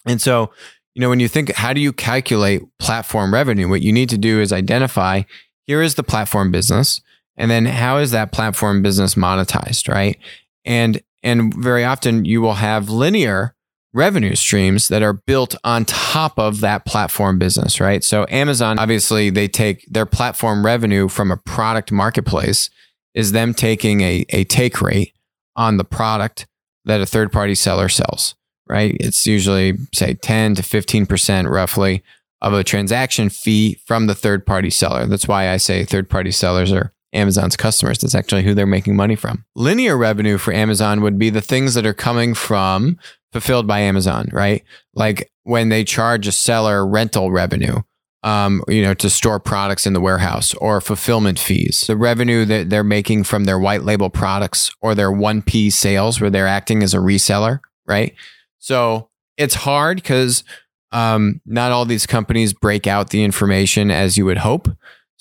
And 0.07 0.21
so 0.21 0.51
you 0.95 1.01
know, 1.01 1.09
when 1.09 1.21
you 1.21 1.29
think, 1.29 1.53
how 1.53 1.73
do 1.73 1.81
you 1.81 1.93
calculate 1.93 2.63
platform 2.79 3.33
revenue? 3.33 3.69
What 3.69 3.83
you 3.83 3.93
need 3.93 4.11
to 4.11 4.19
do 4.19 4.41
is 4.41 4.53
identify 4.53 5.23
here 5.65 5.81
is 5.81 5.95
the 5.95 6.03
platform 6.03 6.51
business. 6.51 7.01
And 7.37 7.51
then 7.51 7.65
how 7.65 7.99
is 7.99 8.11
that 8.11 8.33
platform 8.33 8.83
business 8.83 9.15
monetized, 9.15 9.93
right? 9.93 10.19
And 10.65 11.03
and 11.23 11.55
very 11.55 11.85
often 11.85 12.25
you 12.25 12.43
will 12.43 12.55
have 12.55 12.91
linear 12.91 13.55
revenue 13.95 14.35
streams 14.35 14.89
that 14.89 15.03
are 15.03 15.13
built 15.13 15.55
on 15.65 15.85
top 15.85 16.39
of 16.39 16.61
that 16.61 16.85
platform 16.87 17.39
business, 17.39 17.81
right? 17.81 18.03
So 18.03 18.27
Amazon, 18.31 18.79
obviously, 18.79 19.31
they 19.31 19.49
take 19.49 19.85
their 19.91 20.07
platform 20.07 20.65
revenue 20.65 21.09
from 21.09 21.31
a 21.31 21.37
product 21.37 21.93
marketplace 21.93 22.71
is 23.15 23.33
them 23.33 23.53
taking 23.53 24.01
a, 24.01 24.25
a 24.31 24.45
take 24.45 24.81
rate 24.81 25.15
on 25.57 25.77
the 25.77 25.85
product 25.85 26.47
that 26.85 27.01
a 27.01 27.07
third 27.07 27.31
party 27.31 27.55
seller 27.55 27.89
sells 27.89 28.35
right? 28.73 28.97
It's 29.01 29.27
usually, 29.27 29.77
say, 29.95 30.15
10 30.15 30.55
to 30.57 30.63
15% 30.63 31.49
roughly 31.49 32.03
of 32.41 32.55
a 32.55 32.65
transaction 32.65 33.29
fee 33.29 33.79
from 33.85 34.07
the 34.07 34.15
third 34.15 34.47
party 34.47 34.71
seller. 34.71 35.07
That's 35.07 35.29
why 35.29 35.51
I 35.51 35.59
say 35.59 35.85
third 35.85 36.09
party 36.09 36.31
sellers 36.31 36.73
are 36.73 36.92
Amazon's 37.13 37.57
customers. 37.57 37.99
That's 37.99 38.15
actually 38.15 38.43
who 38.43 38.55
they're 38.55 38.67
making 38.67 38.97
money 38.97 39.17
from. 39.17 39.45
Linear 39.55 39.97
revenue 39.97 40.39
for 40.39 40.53
Amazon 40.53 41.03
would 41.03 41.19
be 41.19 41.31
the 41.31 41.41
things 41.41 41.75
that 41.75 41.87
are 41.87 41.95
coming 41.95 42.35
from 42.35 42.99
fulfilled 43.33 43.67
by 43.67 43.81
Amazon, 43.81 44.29
right? 44.33 44.63
Like 44.95 45.31
when 45.45 45.69
they 45.69 45.85
charge 45.85 46.27
a 46.27 46.33
seller 46.33 46.87
rental 46.87 47.31
revenue. 47.31 47.83
Um, 48.25 48.63
you 48.69 48.83
know, 48.83 48.95
to 48.95 49.11
store 49.11 49.41
products 49.41 49.85
in 49.85 49.95
the 49.95 50.01
warehouse 50.01 50.55
or 50.55 50.81
fulfillment 50.81 51.41
fees, 51.41 51.81
the 51.89 51.97
revenue 51.97 52.45
that 52.45 52.71
they're 52.71 52.85
making 52.85 53.25
from 53.25 53.47
their 53.47 53.59
white 53.59 53.83
label 53.83 54.11
products 54.11 54.71
or 54.81 54.95
their 54.95 55.11
1P 55.11 55.73
sales 55.73 56.21
where 56.21 56.31
they're 56.31 56.47
acting 56.47 56.85
as 56.85 56.95
a 56.95 56.99
reseller, 56.99 57.59
right? 57.85 58.15
So 58.61 59.09
it's 59.37 59.57
hard 59.57 59.97
because 59.97 60.45
um, 60.93 61.41
not 61.45 61.73
all 61.73 61.85
these 61.85 62.07
companies 62.07 62.53
break 62.53 62.87
out 62.87 63.11
the 63.11 63.25
information 63.25 63.91
as 63.91 64.17
you 64.17 64.25
would 64.25 64.39
hope. 64.39 64.69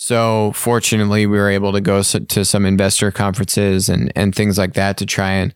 So 0.01 0.51
fortunately, 0.53 1.27
we 1.27 1.38
were 1.38 1.51
able 1.51 1.72
to 1.74 1.79
go 1.79 2.01
to 2.01 2.43
some 2.43 2.65
investor 2.65 3.12
conferences 3.12 3.88
and 3.88 4.12
and 4.15 4.34
things 4.34 4.58
like 4.58 4.74
that 4.74 4.98
to 4.98 5.05
try 5.05 5.29
and 5.29 5.53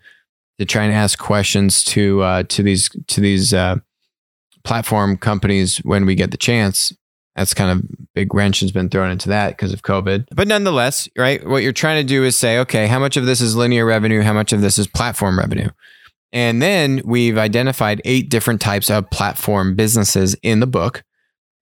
to 0.60 0.66
try 0.66 0.84
and 0.84 0.94
ask 0.94 1.18
questions 1.18 1.84
to 1.86 2.22
uh, 2.22 2.44
to 2.44 2.62
these 2.62 2.88
to 3.08 3.22
these 3.22 3.56
uh, 3.56 3.78
platform 4.64 5.18
companies 5.18 5.78
when 5.78 6.06
we 6.06 6.14
get 6.14 6.30
the 6.30 6.38
chance. 6.38 6.94
That's 7.36 7.56
kind 7.56 7.72
of 7.72 7.88
big 8.14 8.36
wrench 8.36 8.60
has 8.60 8.72
been 8.72 8.88
thrown 8.88 9.10
into 9.10 9.30
that 9.30 9.50
because 9.50 9.74
of 9.74 9.82
COVID. 9.82 10.28
But 10.36 10.48
nonetheless, 10.48 11.10
right, 11.18 11.44
what 11.44 11.64
you're 11.64 11.74
trying 11.74 12.06
to 12.06 12.08
do 12.08 12.24
is 12.24 12.38
say, 12.38 12.60
okay, 12.60 12.86
how 12.86 13.00
much 13.00 13.18
of 13.18 13.25
this 13.25 13.42
is 13.42 13.56
linear 13.56 13.84
revenue? 13.84 14.22
How 14.22 14.34
much 14.34 14.54
of 14.54 14.62
this 14.62 14.78
is 14.78 14.86
platform 14.86 15.40
revenue? 15.40 15.72
And 16.32 16.62
then 16.62 17.02
we've 17.04 17.40
identified 17.40 18.00
eight 18.06 18.30
different 18.30 18.62
types 18.62 18.92
of 18.92 19.10
platform 19.10 19.74
businesses 19.75 20.36
in 20.44 20.60
the 20.60 20.68
book. 20.68 21.04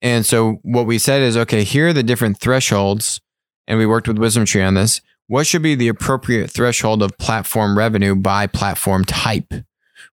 And 0.03 0.25
so 0.25 0.59
what 0.61 0.85
we 0.85 0.99
said 0.99 1.23
is, 1.23 1.35
okay, 1.35 1.63
here 1.63 1.87
are 1.87 1.93
the 1.93 2.03
different 2.03 2.39
thresholds. 2.39 3.19
And 3.65 3.79
we 3.79 3.85
worked 3.85 4.07
with 4.07 4.19
Wisdom 4.19 4.45
Tree 4.45 4.61
on 4.61 4.75
this. 4.75 5.01
What 5.27 5.47
should 5.47 5.63
be 5.63 5.73
the 5.73 5.87
appropriate 5.87 6.51
threshold 6.51 7.01
of 7.01 7.17
platform 7.17 7.77
revenue 7.77 8.13
by 8.13 8.45
platform 8.45 9.05
type? 9.05 9.51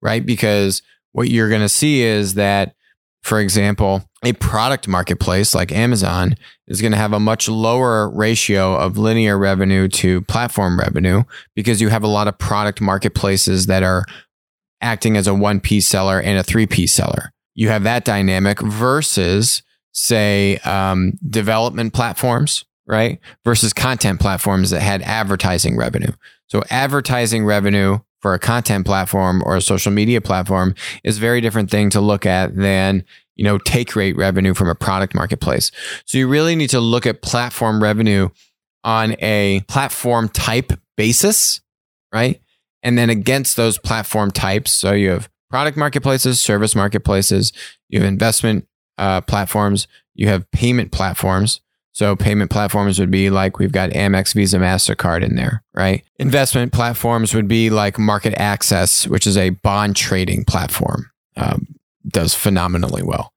Right. 0.01 0.25
Because 0.25 0.83
what 1.13 1.29
you're 1.29 1.49
going 1.49 1.63
to 1.63 1.69
see 1.69 2.03
is 2.03 2.35
that 2.35 2.77
for 3.23 3.41
example, 3.41 4.09
a 4.25 4.33
product 4.35 4.89
marketplace 4.89 5.55
like 5.55 5.73
Amazon 5.73 6.35
is 6.67 6.81
going 6.81 6.93
to 6.93 6.99
have 6.99 7.13
a 7.13 7.21
much 7.21 7.49
lower 7.49 8.09
ratio 8.09 8.75
of 8.75 8.97
linear 8.97 9.37
revenue 9.37 9.89
to 9.89 10.23
platform 10.23 10.79
revenue 10.79 11.25
because 11.55 11.81
you 11.81 11.89
have 11.89 12.03
a 12.03 12.09
lot 12.09 12.29
of 12.29 12.39
product 12.39 12.81
marketplaces 12.81 13.67
that 13.67 13.83
are 13.83 14.05
acting 14.81 15.17
as 15.17 15.27
a 15.27 15.33
1P 15.33 15.83
seller 15.83 16.21
and 16.21 16.39
a 16.39 16.43
3P 16.43 16.89
seller. 16.89 17.33
You 17.55 17.69
have 17.69 17.83
that 17.83 18.05
dynamic 18.05 18.61
versus, 18.61 19.63
say, 19.99 20.59
um, 20.59 21.15
development 21.29 21.93
platforms, 21.93 22.65
right? 22.87 23.19
Versus 23.45 23.73
content 23.73 24.21
platforms 24.21 24.71
that 24.71 24.81
had 24.81 25.03
advertising 25.03 25.77
revenue. 25.77 26.13
So, 26.47 26.63
advertising 26.71 27.45
revenue 27.45 27.99
for 28.21 28.35
a 28.35 28.39
content 28.39 28.87
platform 28.87 29.43
or 29.45 29.57
a 29.57 29.61
social 29.61 29.93
media 29.93 30.21
platform 30.21 30.75
is 31.05 31.19
a 31.19 31.21
very 31.21 31.41
different 31.41 31.71
thing 31.71 31.91
to 31.91 32.01
look 32.01 32.27
at 32.27 32.55
than 32.55 33.05
you 33.37 33.45
know 33.45 33.59
take 33.59 33.95
rate 33.95 34.17
revenue 34.17 34.55
from 34.55 34.69
a 34.69 34.75
product 34.75 35.15
marketplace 35.15 35.71
so 36.05 36.19
you 36.19 36.27
really 36.27 36.57
need 36.57 36.71
to 36.71 36.81
look 36.81 37.07
at 37.07 37.23
platform 37.23 37.81
revenue 37.81 38.29
on 38.83 39.15
a 39.21 39.61
platform 39.69 40.29
type 40.29 40.73
basis 40.97 41.61
right 42.13 42.41
and 42.83 42.99
then 42.99 43.09
against 43.11 43.57
those 43.57 43.79
platform 43.79 44.33
types 44.33 44.73
so 44.73 44.93
you 44.93 45.11
have 45.11 45.29
product 45.49 45.77
marketplaces 45.77 46.41
service 46.41 46.75
marketplaces 46.75 47.53
you 47.89 48.01
have 48.01 48.09
investment 48.09 48.67
uh, 48.99 49.21
platforms 49.23 49.87
you 50.15 50.29
have 50.29 50.51
payment 50.51 50.93
platforms 50.93 51.61
so 51.99 52.15
payment 52.15 52.53
platforms 52.53 53.01
would 53.01 53.11
be 53.11 53.29
like 53.29 53.59
we've 53.59 53.73
got 53.73 53.91
Amex, 53.91 54.33
Visa, 54.33 54.59
MasterCard 54.59 55.25
in 55.25 55.35
there, 55.35 55.65
right? 55.75 56.05
Investment 56.21 56.73
platforms 56.73 57.35
would 57.35 57.49
be 57.49 57.71
like 57.71 57.97
MarketAxess, 57.97 59.09
which 59.09 59.27
is 59.27 59.37
a 59.37 59.51
bond 59.51 59.97
trading 59.97 60.45
platform. 60.45 61.11
Um, 61.37 61.67
does 62.07 62.35
phenomenally 62.35 63.03
well. 63.03 63.33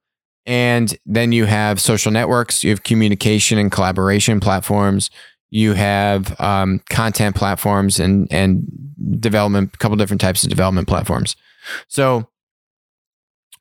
And 0.46 0.96
then 1.06 1.32
you 1.32 1.44
have 1.44 1.80
social 1.80 2.12
networks, 2.12 2.64
you 2.64 2.70
have 2.70 2.84
communication 2.84 3.58
and 3.58 3.70
collaboration 3.70 4.40
platforms, 4.40 5.10
you 5.50 5.74
have 5.74 6.40
um, 6.40 6.80
content 6.88 7.36
platforms 7.36 8.00
and 8.00 8.26
and 8.32 8.64
development, 9.20 9.72
a 9.74 9.78
couple 9.78 9.96
different 9.96 10.20
types 10.20 10.42
of 10.42 10.50
development 10.50 10.88
platforms. 10.88 11.36
So 11.88 12.28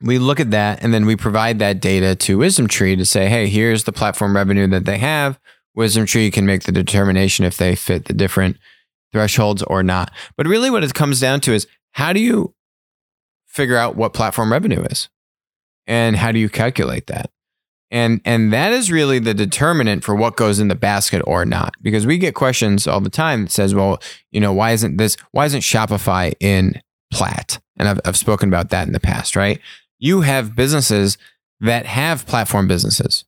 we 0.02 0.20
look 0.20 0.40
at 0.40 0.52
that 0.52 0.84
and 0.84 0.94
then 0.94 1.06
we 1.06 1.16
provide 1.16 1.60
that 1.60 1.80
data 1.80 2.16
to 2.16 2.38
Wisdom 2.38 2.68
Tree 2.68 2.96
to 2.96 3.06
say, 3.06 3.28
hey, 3.28 3.48
here's 3.48 3.84
the 3.84 3.92
platform 3.92 4.36
revenue 4.36 4.68
that 4.68 4.86
they 4.86 4.98
have. 4.98 5.40
Wisdom 5.76 6.06
Tree 6.06 6.32
can 6.32 6.46
make 6.46 6.64
the 6.64 6.72
determination 6.72 7.46
if 7.46 7.58
they 7.58 7.76
fit 7.76 8.06
the 8.06 8.14
different 8.14 8.58
thresholds 9.14 9.64
or 9.64 9.84
not. 9.84 10.12
But 10.38 10.48
really, 10.48 10.70
what 10.70 10.84
it 10.84 10.94
comes 10.94 11.20
down 11.20 11.42
to 11.42 11.54
is 11.54 11.68
how 11.92 12.14
do 12.14 12.20
you 12.20 12.54
figure 13.48 13.78
out 13.78 13.96
what 13.96 14.14
platform 14.14 14.52
revenue 14.52 14.82
is? 14.84 15.10
And 15.88 16.16
how 16.16 16.32
do 16.32 16.40
you 16.40 16.50
calculate 16.50 17.08
that? 17.08 17.30
And 17.90 18.22
and 18.24 18.54
that 18.54 18.72
is 18.72 18.92
really 18.92 19.20
the 19.20 19.34
determinant 19.34 20.04
for 20.04 20.16
what 20.16 20.38
goes 20.38 20.60
in 20.60 20.70
the 20.70 20.76
basket 20.76 21.22
or 21.28 21.46
not. 21.46 21.74
Because 21.82 22.06
we 22.06 22.18
get 22.18 22.36
questions 22.36 22.88
all 22.88 23.02
the 23.02 23.10
time 23.10 23.44
that 23.44 23.52
says, 23.52 23.76
well, 23.76 24.02
you 24.32 24.40
know, 24.40 24.54
why 24.54 24.72
isn't 24.72 24.98
this 24.98 25.18
why 25.32 25.46
isn't 25.46 25.62
Shopify 25.62 26.34
in 26.40 26.82
Platt? 27.12 27.60
And 27.78 27.90
I've 27.90 28.00
I've 28.06 28.18
spoken 28.18 28.48
about 28.48 28.70
that 28.70 28.88
in 28.88 28.94
the 28.94 29.00
past, 29.00 29.36
right? 29.36 29.60
You 30.02 30.22
have 30.22 30.56
businesses 30.56 31.18
that 31.62 31.86
have 31.86 32.26
platform 32.26 32.68
businesses, 32.68 33.24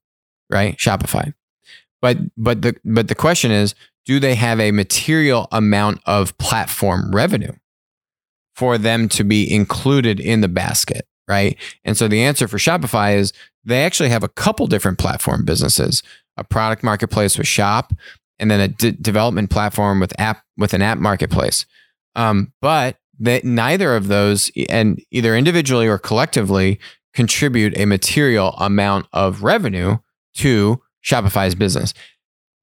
right? 0.50 0.76
Shopify. 0.78 1.34
But 2.02 2.18
but 2.36 2.62
the 2.64 2.76
but 2.84 3.08
the 3.08 3.16
question 3.16 3.52
is, 3.52 3.76
do 4.06 4.20
they 4.20 4.36
have 4.36 4.60
a 4.60 4.72
material 4.72 5.48
amount 5.54 6.02
of 6.06 6.38
platform 6.38 7.16
revenue 7.16 7.54
for 8.56 8.78
them 8.78 9.08
to 9.10 9.24
be 9.24 9.52
included 9.52 10.20
in 10.20 10.42
the 10.42 10.48
basket, 10.48 11.08
right? 11.28 11.58
And 11.86 11.96
so 11.96 12.08
the 12.08 12.22
answer 12.22 12.48
for 12.48 12.58
Shopify 12.58 13.16
is 13.16 13.32
they 13.64 13.84
actually 13.84 14.10
have 14.10 14.24
a 14.24 14.28
couple 14.28 14.68
different 14.68 14.98
platform 14.98 15.46
businesses, 15.46 16.04
a 16.36 16.44
product 16.44 16.84
marketplace 16.84 17.38
with 17.38 17.48
Shop, 17.48 17.94
and 18.40 18.52
then 18.52 18.60
a 18.60 18.68
d- 18.68 18.98
development 19.00 19.50
platform 19.50 20.00
with 20.00 20.20
app 20.20 20.44
with 20.58 20.74
an 20.74 20.82
app 20.82 20.98
marketplace. 20.98 21.66
Um, 22.16 22.52
but 22.62 22.98
that 23.24 23.46
neither 23.46 23.96
of 23.96 24.08
those, 24.08 24.52
and 24.70 25.02
either 25.12 25.36
individually 25.36 25.88
or 25.88 25.98
collectively, 25.98 26.80
contribute 27.14 27.78
a 27.78 27.86
material 27.86 28.50
amount 28.58 29.08
of 29.14 29.44
revenue 29.44 29.98
to 30.36 30.82
Shopify's 31.04 31.56
business. 31.56 31.94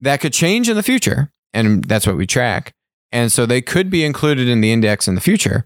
That 0.00 0.20
could 0.20 0.32
change 0.32 0.68
in 0.68 0.76
the 0.76 0.82
future, 0.82 1.32
and 1.54 1.84
that's 1.84 2.06
what 2.06 2.16
we 2.16 2.26
track. 2.26 2.74
And 3.12 3.32
so 3.32 3.46
they 3.46 3.62
could 3.62 3.90
be 3.90 4.04
included 4.04 4.48
in 4.48 4.60
the 4.60 4.70
index 4.72 5.08
in 5.08 5.14
the 5.14 5.20
future, 5.20 5.64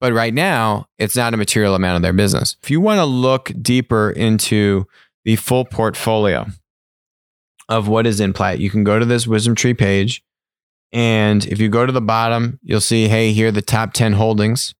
but 0.00 0.12
right 0.12 0.34
now 0.34 0.88
it's 0.98 1.16
not 1.16 1.32
a 1.34 1.38
material 1.38 1.74
amount 1.74 1.96
of 1.96 2.02
their 2.02 2.12
business. 2.12 2.56
If 2.62 2.70
you 2.70 2.80
want 2.80 2.98
to 2.98 3.04
look 3.04 3.50
deeper 3.60 4.10
into 4.10 4.86
the 5.24 5.36
full 5.36 5.64
portfolio 5.64 6.46
of 7.68 7.88
what 7.88 8.06
is 8.06 8.20
in 8.20 8.34
Platt, 8.34 8.58
you 8.58 8.68
can 8.68 8.84
go 8.84 8.98
to 8.98 9.06
this 9.06 9.26
Wisdom 9.26 9.54
Tree 9.54 9.74
page 9.74 10.22
and 10.94 11.44
if 11.46 11.58
you 11.58 11.68
go 11.68 11.84
to 11.84 11.92
the 11.92 12.00
bottom, 12.00 12.60
you'll 12.62 12.80
see, 12.80 13.08
hey, 13.08 13.32
here 13.32 13.48
are 13.48 13.52
the 13.52 13.60
top 13.60 13.92
10 13.92 14.14
holdings 14.14 14.74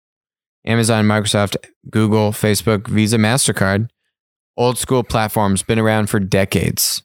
Amazon, 0.65 1.05
Microsoft, 1.05 1.57
Google, 1.91 2.31
Facebook, 2.31 2.87
Visa, 2.87 3.19
MasterCard. 3.19 3.89
Old 4.57 4.79
school 4.79 5.03
platforms, 5.03 5.65
been 5.65 5.81
around 5.81 6.09
for 6.09 6.21
decades. 6.21 7.03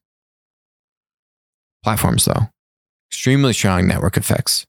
Platforms, 1.83 2.25
though, 2.25 2.49
extremely 3.09 3.53
strong 3.53 3.87
network 3.87 4.15
effects. 4.15 4.67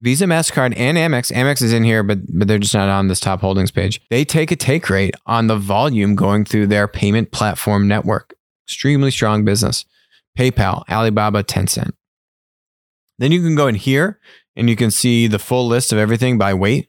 Visa, 0.00 0.24
MasterCard, 0.24 0.72
and 0.78 0.96
Amex. 0.96 1.30
Amex 1.30 1.60
is 1.60 1.74
in 1.74 1.84
here, 1.84 2.02
but, 2.02 2.18
but 2.28 2.48
they're 2.48 2.58
just 2.58 2.74
not 2.74 2.88
on 2.88 3.08
this 3.08 3.20
top 3.20 3.42
holdings 3.42 3.70
page. 3.70 4.00
They 4.08 4.24
take 4.24 4.50
a 4.50 4.56
take 4.56 4.88
rate 4.88 5.14
on 5.26 5.46
the 5.46 5.56
volume 5.56 6.14
going 6.14 6.46
through 6.46 6.68
their 6.68 6.88
payment 6.88 7.30
platform 7.30 7.86
network. 7.86 8.34
Extremely 8.66 9.10
strong 9.10 9.44
business. 9.44 9.84
PayPal, 10.38 10.88
Alibaba, 10.88 11.44
Tencent. 11.44 11.92
Then 13.18 13.32
you 13.32 13.42
can 13.42 13.54
go 13.54 13.66
in 13.66 13.74
here 13.74 14.20
and 14.54 14.68
you 14.68 14.76
can 14.76 14.90
see 14.90 15.26
the 15.26 15.38
full 15.38 15.66
list 15.66 15.92
of 15.92 15.98
everything 15.98 16.38
by 16.38 16.54
weight. 16.54 16.88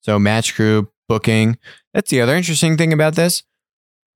So 0.00 0.18
match 0.18 0.54
group, 0.54 0.92
booking. 1.08 1.58
That's 1.92 2.10
the 2.10 2.20
other 2.20 2.36
interesting 2.36 2.76
thing 2.76 2.92
about 2.92 3.14
this. 3.14 3.42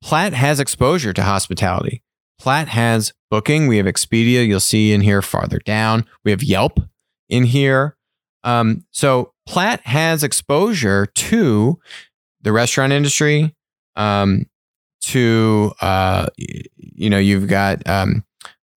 Platt 0.02 0.32
has 0.32 0.60
exposure 0.60 1.12
to 1.12 1.22
hospitality. 1.22 2.02
Platt 2.38 2.68
has 2.68 3.12
booking. 3.30 3.66
We 3.66 3.78
have 3.78 3.86
Expedia. 3.86 4.46
You'll 4.46 4.60
see 4.60 4.92
in 4.92 5.00
here 5.00 5.22
farther 5.22 5.58
down. 5.58 6.06
We 6.24 6.30
have 6.30 6.42
Yelp 6.42 6.78
in 7.28 7.44
here. 7.44 7.96
Um, 8.44 8.84
so 8.92 9.32
Platt 9.46 9.80
has 9.86 10.22
exposure 10.22 11.06
to 11.06 11.80
the 12.42 12.52
restaurant 12.52 12.92
industry. 12.92 13.54
Um, 13.96 14.46
to 15.00 15.72
uh, 15.80 16.26
you 16.36 17.08
know, 17.08 17.18
you've 17.18 17.48
got 17.48 17.86
um, 17.88 18.24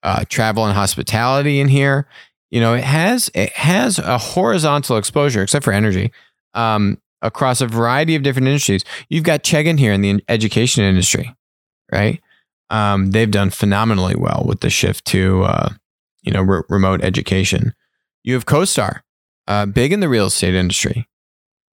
uh, 0.04 0.26
travel 0.30 0.66
and 0.66 0.74
hospitality 0.76 1.60
in 1.60 1.68
here. 1.68 2.08
You 2.50 2.60
know, 2.60 2.74
it 2.74 2.84
has 2.84 3.32
it 3.34 3.54
has 3.54 3.98
a 4.00 4.18
horizontal 4.18 4.98
exposure, 4.98 5.42
except 5.44 5.64
for 5.64 5.72
energy, 5.72 6.12
um, 6.54 6.98
across 7.22 7.62
a 7.62 7.68
variety 7.68 8.16
of 8.16 8.24
different 8.24 8.48
industries. 8.48 8.84
You've 9.10 9.24
got 9.24 9.44
Chegg 9.44 9.66
in 9.66 9.78
here 9.78 9.94
in 9.94 10.02
the 10.02 10.24
education 10.28 10.84
industry, 10.84 11.34
right? 11.92 12.22
Um, 12.70 13.12
they've 13.12 13.32
done 13.32 13.50
phenomenally 13.50 14.16
well 14.16 14.44
with 14.46 14.62
the 14.62 14.70
shift 14.70 15.06
to 15.06 15.44
uh, 15.44 15.70
you 16.24 16.32
know 16.32 16.42
re- 16.42 16.64
remote 16.70 17.04
education. 17.04 17.74
You 18.24 18.34
have 18.34 18.46
CoStar, 18.46 19.02
uh, 19.48 19.66
big 19.66 19.94
in 19.94 20.00
the 20.00 20.10
real 20.10 20.28
estate 20.28 20.56
industry, 20.56 21.08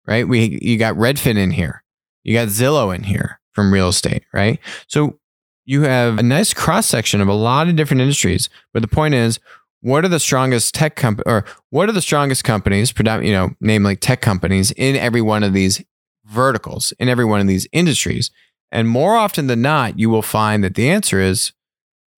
right? 0.06 0.28
We 0.28 0.58
you 0.60 0.78
got 0.78 0.94
Redfin 0.94 1.38
in 1.38 1.52
here, 1.52 1.82
you 2.22 2.34
got 2.34 2.48
Zillow 2.48 2.94
in 2.94 3.04
here 3.04 3.40
from 3.52 3.72
real 3.72 3.88
estate, 3.88 4.24
right? 4.32 4.58
So 4.88 5.18
you 5.66 5.82
have 5.82 6.18
a 6.18 6.22
nice 6.22 6.54
cross 6.54 6.86
section 6.86 7.20
of 7.20 7.28
a 7.28 7.34
lot 7.34 7.68
of 7.68 7.76
different 7.76 8.00
industries. 8.00 8.48
But 8.72 8.82
the 8.82 8.88
point 8.88 9.14
is, 9.14 9.38
what 9.80 10.04
are 10.04 10.08
the 10.08 10.20
strongest 10.20 10.74
tech 10.74 10.96
comp 10.96 11.20
or 11.26 11.44
what 11.70 11.88
are 11.88 11.92
the 11.92 12.00
strongest 12.00 12.44
companies, 12.44 12.94
you 12.98 13.32
know, 13.32 13.50
namely 13.60 13.96
tech 13.96 14.20
companies 14.20 14.70
in 14.72 14.96
every 14.96 15.20
one 15.20 15.42
of 15.42 15.52
these 15.52 15.84
verticals, 16.24 16.92
in 16.98 17.08
every 17.08 17.24
one 17.24 17.40
of 17.40 17.46
these 17.46 17.68
industries? 17.72 18.30
And 18.72 18.88
more 18.88 19.16
often 19.16 19.48
than 19.48 19.62
not, 19.62 19.98
you 19.98 20.08
will 20.08 20.22
find 20.22 20.64
that 20.64 20.74
the 20.74 20.88
answer 20.88 21.20
is 21.20 21.52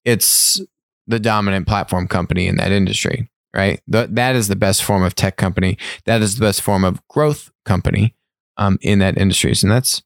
it's 0.04 0.60
the 1.06 1.18
dominant 1.18 1.66
platform 1.66 2.06
company 2.06 2.46
in 2.46 2.56
that 2.56 2.70
industry, 2.70 3.30
right? 3.54 3.80
The, 3.88 4.08
that 4.12 4.36
is 4.36 4.48
the 4.48 4.56
best 4.56 4.82
form 4.82 5.02
of 5.02 5.14
tech 5.14 5.36
company. 5.36 5.78
That 6.04 6.22
is 6.22 6.36
the 6.36 6.44
best 6.44 6.62
form 6.62 6.84
of 6.84 7.06
growth 7.08 7.50
company 7.64 8.14
um, 8.56 8.78
in 8.82 8.98
that 9.00 9.18
industry. 9.18 9.52
And 9.62 9.70
that's, 9.70 10.02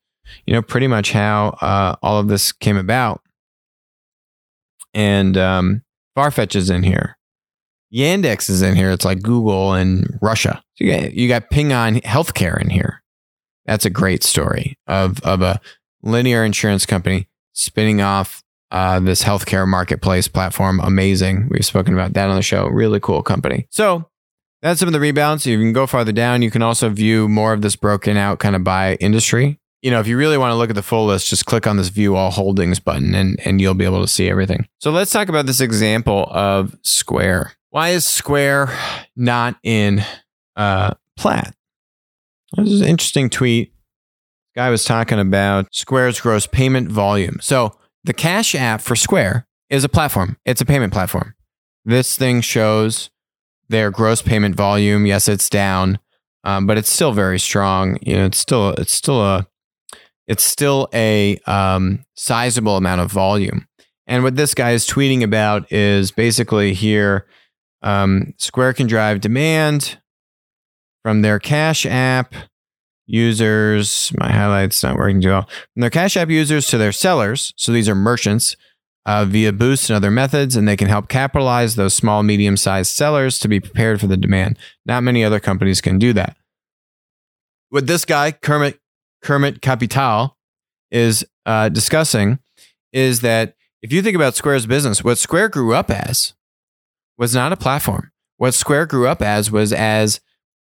you 0.46 0.54
know, 0.54 0.62
pretty 0.62 0.86
much 0.86 1.12
how 1.12 1.58
uh, 1.60 1.96
all 2.02 2.18
of 2.18 2.28
this 2.28 2.52
came 2.52 2.76
about. 2.76 3.20
And 4.94 5.36
um, 5.36 5.82
Farfetch 6.16 6.54
is 6.54 6.70
in 6.70 6.82
here. 6.82 7.16
Yandex 7.92 8.48
is 8.48 8.62
in 8.62 8.74
here. 8.74 8.90
It's 8.90 9.04
like 9.04 9.22
Google 9.22 9.74
and 9.74 10.18
Russia. 10.22 10.62
So 10.74 10.84
you 10.84 10.92
got, 10.92 11.12
you 11.12 11.28
got 11.28 11.50
Ping 11.50 11.72
An 11.72 12.00
Healthcare 12.00 12.60
in 12.60 12.70
here. 12.70 13.02
That's 13.66 13.84
a 13.84 13.90
great 13.90 14.24
story 14.24 14.78
of, 14.86 15.20
of 15.22 15.42
a 15.42 15.60
linear 16.02 16.44
insurance 16.44 16.86
company 16.86 17.28
spinning 17.52 18.00
off 18.00 18.42
uh, 18.70 18.98
this 19.00 19.22
healthcare 19.22 19.68
marketplace 19.68 20.26
platform. 20.26 20.80
Amazing. 20.80 21.48
We've 21.50 21.64
spoken 21.64 21.92
about 21.92 22.14
that 22.14 22.30
on 22.30 22.36
the 22.36 22.42
show. 22.42 22.66
Really 22.66 23.00
cool 23.00 23.22
company. 23.22 23.66
So 23.70 24.08
that's 24.62 24.80
some 24.80 24.88
of 24.88 24.94
the 24.94 25.00
rebounds. 25.00 25.44
You 25.46 25.58
can 25.58 25.74
go 25.74 25.86
farther 25.86 26.12
down. 26.12 26.40
You 26.40 26.50
can 26.50 26.62
also 26.62 26.88
view 26.88 27.28
more 27.28 27.52
of 27.52 27.60
this 27.60 27.76
broken 27.76 28.16
out 28.16 28.38
kind 28.38 28.56
of 28.56 28.64
by 28.64 28.94
industry. 28.94 29.60
You 29.82 29.90
know, 29.90 30.00
if 30.00 30.06
you 30.06 30.16
really 30.16 30.38
want 30.38 30.52
to 30.52 30.56
look 30.56 30.70
at 30.70 30.76
the 30.76 30.82
full 30.82 31.06
list, 31.06 31.28
just 31.28 31.44
click 31.44 31.66
on 31.66 31.76
this 31.76 31.88
view 31.88 32.14
all 32.14 32.30
holdings 32.30 32.78
button 32.78 33.14
and, 33.14 33.38
and 33.44 33.60
you'll 33.60 33.74
be 33.74 33.84
able 33.84 34.00
to 34.00 34.08
see 34.08 34.28
everything. 34.28 34.66
So 34.78 34.90
let's 34.90 35.10
talk 35.10 35.28
about 35.28 35.46
this 35.46 35.60
example 35.60 36.28
of 36.30 36.76
Square. 36.82 37.52
Why 37.70 37.90
is 37.90 38.06
Square 38.06 38.70
not 39.16 39.56
in 39.62 40.04
uh, 40.56 40.94
Platt? 41.16 41.54
This 42.56 42.68
is 42.68 42.80
an 42.80 42.88
interesting 42.88 43.28
tweet. 43.28 43.72
Guy 44.54 44.70
was 44.70 44.84
talking 44.84 45.18
about 45.18 45.74
Square's 45.74 46.20
gross 46.20 46.46
payment 46.46 46.88
volume. 46.88 47.38
So 47.40 47.76
the 48.04 48.12
Cash 48.12 48.54
app 48.54 48.82
for 48.82 48.94
Square 48.94 49.46
is 49.70 49.84
a 49.84 49.88
platform. 49.88 50.36
It's 50.44 50.60
a 50.60 50.66
payment 50.66 50.92
platform. 50.92 51.34
This 51.84 52.16
thing 52.16 52.42
shows 52.42 53.10
their 53.68 53.90
gross 53.90 54.22
payment 54.22 54.54
volume. 54.54 55.06
Yes, 55.06 55.26
it's 55.26 55.48
down, 55.48 55.98
um, 56.44 56.66
but 56.66 56.78
it's 56.78 56.90
still 56.90 57.12
very 57.12 57.38
strong. 57.38 57.98
You 58.02 58.16
know, 58.16 58.26
it's 58.26 58.38
still 58.38 58.70
it's 58.72 58.92
still 58.92 59.22
a 59.22 59.48
it's 60.26 60.44
still 60.44 60.88
a 60.94 61.36
um, 61.46 62.04
sizable 62.14 62.76
amount 62.76 63.00
of 63.00 63.10
volume. 63.10 63.66
And 64.06 64.22
what 64.22 64.36
this 64.36 64.54
guy 64.54 64.72
is 64.72 64.86
tweeting 64.86 65.22
about 65.22 65.70
is 65.72 66.10
basically 66.10 66.74
here 66.74 67.26
um, 67.82 68.34
Square 68.38 68.74
can 68.74 68.86
drive 68.86 69.20
demand 69.20 69.98
from 71.02 71.22
their 71.22 71.38
Cash 71.38 71.84
App 71.86 72.34
users. 73.06 74.12
My 74.18 74.30
highlights 74.30 74.82
not 74.82 74.96
working 74.96 75.20
too 75.20 75.28
well. 75.28 75.48
From 75.74 75.80
their 75.80 75.90
Cash 75.90 76.16
App 76.16 76.30
users 76.30 76.66
to 76.68 76.78
their 76.78 76.92
sellers. 76.92 77.52
So 77.56 77.72
these 77.72 77.88
are 77.88 77.94
merchants 77.94 78.56
uh, 79.04 79.24
via 79.24 79.52
boosts 79.52 79.90
and 79.90 79.96
other 79.96 80.10
methods, 80.10 80.54
and 80.54 80.66
they 80.68 80.76
can 80.76 80.88
help 80.88 81.08
capitalize 81.08 81.74
those 81.74 81.94
small, 81.94 82.22
medium 82.22 82.56
sized 82.56 82.92
sellers 82.92 83.38
to 83.40 83.48
be 83.48 83.60
prepared 83.60 84.00
for 84.00 84.06
the 84.06 84.16
demand. 84.16 84.58
Not 84.86 85.02
many 85.02 85.24
other 85.24 85.40
companies 85.40 85.80
can 85.80 85.98
do 85.98 86.12
that. 86.12 86.36
What 87.70 87.86
this 87.86 88.04
guy, 88.04 88.32
Kermit, 88.32 88.78
Kermit 89.22 89.62
Capital, 89.62 90.36
is 90.92 91.24
uh, 91.46 91.68
discussing 91.70 92.38
is 92.92 93.22
that 93.22 93.54
if 93.82 93.92
you 93.92 94.02
think 94.02 94.14
about 94.14 94.36
Square's 94.36 94.66
business, 94.66 95.02
what 95.02 95.18
Square 95.18 95.48
grew 95.48 95.74
up 95.74 95.90
as 95.90 96.34
was 97.18 97.34
not 97.34 97.52
a 97.52 97.56
platform. 97.56 98.12
What 98.36 98.54
Square 98.54 98.86
grew 98.86 99.08
up 99.08 99.22
as 99.22 99.50
was 99.50 99.72
as 99.72 100.20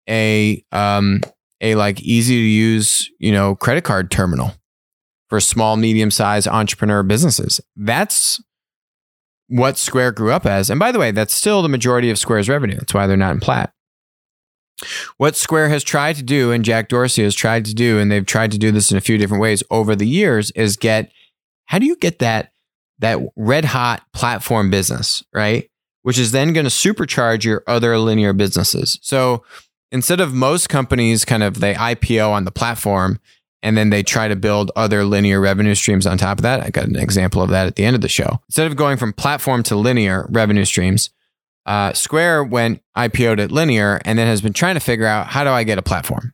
a 0.08 0.62
um, 0.72 1.20
a 1.60 1.74
like 1.76 2.00
easy 2.00 2.34
to 2.34 2.46
use, 2.46 3.10
you 3.18 3.32
know, 3.32 3.54
credit 3.54 3.84
card 3.84 4.10
terminal 4.10 4.52
for 5.28 5.40
small, 5.40 5.76
medium 5.76 6.10
sized 6.10 6.48
entrepreneur 6.48 7.02
businesses. 7.02 7.60
That's 7.76 8.42
what 9.48 9.78
Square 9.78 10.12
grew 10.12 10.32
up 10.32 10.44
as. 10.44 10.70
And 10.70 10.80
by 10.80 10.92
the 10.92 10.98
way, 10.98 11.12
that's 11.12 11.34
still 11.34 11.62
the 11.62 11.68
majority 11.68 12.10
of 12.10 12.18
Square's 12.18 12.48
revenue. 12.48 12.76
That's 12.76 12.94
why 12.94 13.06
they're 13.06 13.16
not 13.16 13.32
in 13.32 13.40
Platt. 13.40 13.72
What 15.16 15.36
Square 15.36 15.70
has 15.70 15.82
tried 15.82 16.16
to 16.16 16.22
do, 16.22 16.52
and 16.52 16.64
Jack 16.64 16.88
Dorsey 16.88 17.22
has 17.22 17.34
tried 17.34 17.64
to 17.64 17.74
do, 17.74 17.98
and 17.98 18.10
they've 18.10 18.26
tried 18.26 18.50
to 18.52 18.58
do 18.58 18.70
this 18.70 18.90
in 18.90 18.98
a 18.98 19.00
few 19.00 19.16
different 19.18 19.40
ways 19.40 19.62
over 19.70 19.96
the 19.96 20.06
years, 20.06 20.50
is 20.52 20.76
get 20.76 21.10
how 21.66 21.78
do 21.78 21.86
you 21.86 21.96
get 21.96 22.18
that 22.20 22.52
that 22.98 23.18
red 23.36 23.64
hot 23.64 24.02
platform 24.12 24.70
business, 24.70 25.22
right? 25.32 25.70
Which 26.02 26.18
is 26.18 26.32
then 26.32 26.52
going 26.52 26.64
to 26.64 26.70
supercharge 26.70 27.44
your 27.44 27.62
other 27.66 27.98
linear 27.98 28.32
businesses. 28.32 28.98
So 29.02 29.44
instead 29.92 30.20
of 30.20 30.32
most 30.32 30.68
companies 30.68 31.24
kind 31.24 31.42
of 31.42 31.60
they 31.60 31.74
IPO 31.74 32.30
on 32.30 32.44
the 32.44 32.50
platform 32.50 33.18
and 33.62 33.76
then 33.76 33.90
they 33.90 34.02
try 34.02 34.28
to 34.28 34.36
build 34.36 34.70
other 34.76 35.04
linear 35.04 35.40
revenue 35.40 35.74
streams 35.74 36.06
on 36.06 36.18
top 36.18 36.38
of 36.38 36.42
that. 36.42 36.62
I 36.62 36.70
got 36.70 36.86
an 36.86 36.96
example 36.96 37.42
of 37.42 37.50
that 37.50 37.66
at 37.66 37.76
the 37.76 37.84
end 37.84 37.96
of 37.96 38.02
the 38.02 38.08
show. 38.08 38.40
Instead 38.48 38.66
of 38.66 38.76
going 38.76 38.96
from 38.96 39.12
platform 39.12 39.62
to 39.64 39.76
linear 39.76 40.26
revenue 40.30 40.64
streams, 40.64 41.10
uh, 41.66 41.92
Square 41.92 42.44
went 42.44 42.82
IPO'd 42.96 43.40
at 43.40 43.52
linear 43.52 44.00
and 44.04 44.18
then 44.18 44.26
has 44.26 44.40
been 44.40 44.52
trying 44.52 44.74
to 44.74 44.80
figure 44.80 45.06
out 45.06 45.26
how 45.26 45.44
do 45.44 45.50
I 45.50 45.64
get 45.64 45.78
a 45.78 45.82
platform. 45.82 46.32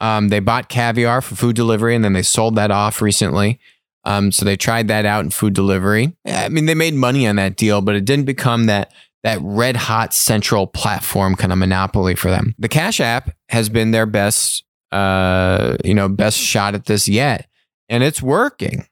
Um, 0.00 0.28
they 0.28 0.38
bought 0.38 0.68
Caviar 0.68 1.20
for 1.20 1.34
food 1.34 1.56
delivery 1.56 1.94
and 1.94 2.04
then 2.04 2.12
they 2.12 2.22
sold 2.22 2.54
that 2.54 2.70
off 2.70 3.02
recently. 3.02 3.58
Um, 4.04 4.30
so 4.30 4.44
they 4.44 4.56
tried 4.56 4.88
that 4.88 5.04
out 5.04 5.24
in 5.24 5.30
food 5.30 5.54
delivery. 5.54 6.16
I 6.24 6.48
mean, 6.48 6.66
they 6.66 6.74
made 6.74 6.94
money 6.94 7.26
on 7.26 7.36
that 7.36 7.56
deal, 7.56 7.80
but 7.80 7.96
it 7.96 8.04
didn't 8.04 8.26
become 8.26 8.66
that 8.66 8.92
that 9.24 9.40
red 9.42 9.74
hot 9.74 10.14
central 10.14 10.68
platform 10.68 11.34
kind 11.34 11.52
of 11.52 11.58
monopoly 11.58 12.14
for 12.14 12.30
them. 12.30 12.54
The 12.56 12.68
Cash 12.68 13.00
App 13.00 13.34
has 13.48 13.68
been 13.68 13.90
their 13.90 14.06
best 14.06 14.64
uh, 14.92 15.76
you 15.84 15.94
know, 15.94 16.08
best 16.08 16.38
shot 16.38 16.74
at 16.74 16.86
this 16.86 17.08
yet. 17.08 17.48
And 17.88 18.02
it's 18.02 18.22
working. 18.22 18.86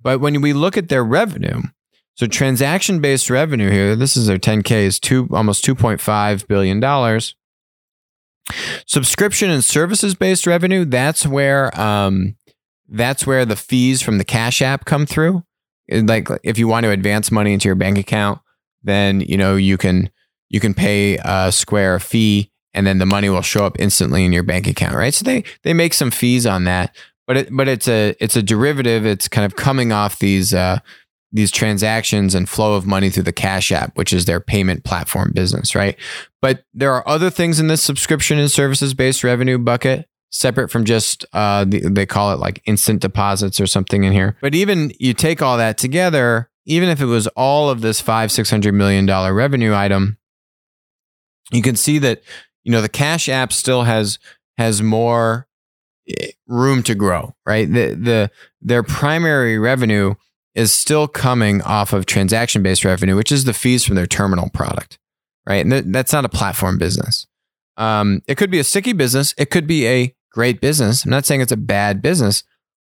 But 0.00 0.20
when 0.20 0.40
we 0.40 0.52
look 0.52 0.76
at 0.76 0.88
their 0.88 1.04
revenue, 1.04 1.62
so 2.14 2.26
transaction 2.26 3.00
based 3.00 3.30
revenue 3.30 3.70
here, 3.70 3.96
this 3.96 4.16
is 4.16 4.26
their 4.26 4.38
10K 4.38 4.70
is 4.70 5.00
two 5.00 5.28
almost 5.32 5.64
$2.5 5.64 6.46
billion. 6.46 7.20
Subscription 8.86 9.50
and 9.50 9.64
services 9.64 10.14
based 10.14 10.46
revenue, 10.46 10.84
that's 10.84 11.26
where 11.26 11.78
um, 11.80 12.36
that's 12.88 13.26
where 13.26 13.44
the 13.44 13.56
fees 13.56 14.02
from 14.02 14.18
the 14.18 14.24
Cash 14.24 14.60
App 14.60 14.84
come 14.84 15.06
through. 15.06 15.44
Like 15.90 16.28
if 16.42 16.58
you 16.58 16.68
want 16.68 16.84
to 16.84 16.90
advance 16.90 17.30
money 17.30 17.52
into 17.52 17.68
your 17.68 17.74
bank 17.74 17.98
account, 17.98 18.40
then 18.82 19.20
you 19.20 19.36
know 19.36 19.56
you 19.56 19.78
can 19.78 20.10
you 20.50 20.60
can 20.60 20.74
pay 20.74 21.18
a 21.24 21.50
Square 21.50 22.00
fee 22.00 22.50
and 22.74 22.86
then 22.86 22.98
the 22.98 23.06
money 23.06 23.28
will 23.28 23.42
show 23.42 23.64
up 23.64 23.76
instantly 23.78 24.24
in 24.24 24.32
your 24.32 24.42
bank 24.42 24.66
account, 24.66 24.94
right? 24.94 25.14
So 25.14 25.24
they 25.24 25.44
they 25.62 25.72
make 25.72 25.94
some 25.94 26.10
fees 26.10 26.46
on 26.46 26.64
that, 26.64 26.94
but 27.26 27.36
it, 27.36 27.48
but 27.50 27.68
it's 27.68 27.88
a 27.88 28.14
it's 28.20 28.36
a 28.36 28.42
derivative. 28.42 29.06
It's 29.06 29.28
kind 29.28 29.44
of 29.44 29.56
coming 29.56 29.92
off 29.92 30.18
these 30.18 30.52
uh, 30.52 30.78
these 31.32 31.50
transactions 31.50 32.34
and 32.34 32.48
flow 32.48 32.74
of 32.74 32.86
money 32.86 33.08
through 33.08 33.22
the 33.22 33.32
Cash 33.32 33.72
App, 33.72 33.96
which 33.96 34.12
is 34.12 34.26
their 34.26 34.40
payment 34.40 34.84
platform 34.84 35.32
business, 35.34 35.74
right? 35.74 35.96
But 36.40 36.64
there 36.74 36.92
are 36.92 37.06
other 37.08 37.30
things 37.30 37.58
in 37.58 37.68
this 37.68 37.82
subscription 37.82 38.38
and 38.38 38.50
services 38.50 38.94
based 38.94 39.24
revenue 39.24 39.58
bucket 39.58 40.08
separate 40.30 40.70
from 40.70 40.84
just 40.84 41.24
uh, 41.32 41.64
the, 41.64 41.80
they 41.88 42.06
call 42.06 42.32
it 42.32 42.38
like 42.38 42.62
instant 42.64 43.00
deposits 43.00 43.60
or 43.60 43.66
something 43.66 44.04
in 44.04 44.12
here. 44.12 44.36
But 44.40 44.54
even 44.54 44.92
you 44.98 45.14
take 45.14 45.42
all 45.42 45.58
that 45.58 45.78
together, 45.78 46.50
even 46.64 46.88
if 46.88 47.00
it 47.00 47.06
was 47.06 47.26
all 47.28 47.70
of 47.70 47.80
this 47.80 48.00
five 48.00 48.32
six 48.32 48.50
hundred 48.50 48.74
million 48.74 49.06
dollar 49.06 49.32
revenue 49.32 49.74
item, 49.74 50.18
you 51.52 51.62
can 51.62 51.76
see 51.76 51.98
that 51.98 52.22
you 52.64 52.72
know 52.72 52.80
the 52.80 52.88
cash 52.88 53.28
app 53.28 53.52
still 53.52 53.82
has 53.82 54.18
has 54.58 54.82
more 54.82 55.46
eh, 56.08 56.30
room 56.46 56.82
to 56.82 56.94
grow 56.94 57.34
right 57.46 57.72
the 57.72 57.94
the 57.94 58.30
their 58.60 58.82
primary 58.82 59.58
revenue 59.58 60.14
is 60.54 60.72
still 60.72 61.08
coming 61.08 61.62
off 61.62 61.92
of 61.92 62.06
transaction 62.06 62.62
based 62.62 62.84
revenue 62.84 63.16
which 63.16 63.32
is 63.32 63.44
the 63.44 63.54
fees 63.54 63.84
from 63.84 63.96
their 63.96 64.06
terminal 64.06 64.50
product 64.50 64.98
right? 65.46 65.64
And 65.64 65.70
th- 65.70 65.84
that's 65.88 66.12
not 66.12 66.24
a 66.24 66.28
platform 66.28 66.78
business. 66.78 67.26
Um, 67.76 68.22
it 68.26 68.36
could 68.36 68.50
be 68.50 68.58
a 68.58 68.64
sticky 68.64 68.92
business. 68.92 69.34
It 69.38 69.50
could 69.50 69.66
be 69.66 69.86
a 69.86 70.14
great 70.30 70.60
business. 70.60 71.04
I'm 71.04 71.10
not 71.10 71.26
saying 71.26 71.40
it's 71.40 71.52
a 71.52 71.56
bad 71.56 72.02
business. 72.02 72.44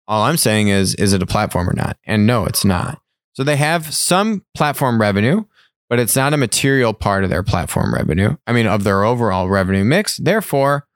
All 0.09 0.25
i'm 0.25 0.37
saying 0.37 0.68
is 0.68 0.94
is 0.96 1.12
it 1.12 1.22
a 1.22 1.27
platform 1.27 1.68
or 1.68 1.75
not? 1.75 1.96
And 2.05 2.27
no 2.27 2.44
it's 2.44 2.64
not. 2.64 3.01
So 3.35 3.44
they 3.44 3.57
have 3.57 3.94
some 3.94 4.44
platform 4.55 5.01
revenue 5.01 5.44
but 5.88 5.98
it's 5.98 6.16
not 6.16 6.33
a 6.33 6.38
material 6.38 6.94
part 6.94 7.22
of 7.22 7.29
their 7.29 7.42
platform 7.42 7.92
revenue. 7.92 8.35
I 8.46 8.55
mean, 8.55 8.66
of 8.66 8.83
their 8.83 9.05
overall 9.05 9.51
revenue 9.51 9.85
mix. 9.85 10.16
Therefore, 10.16 10.87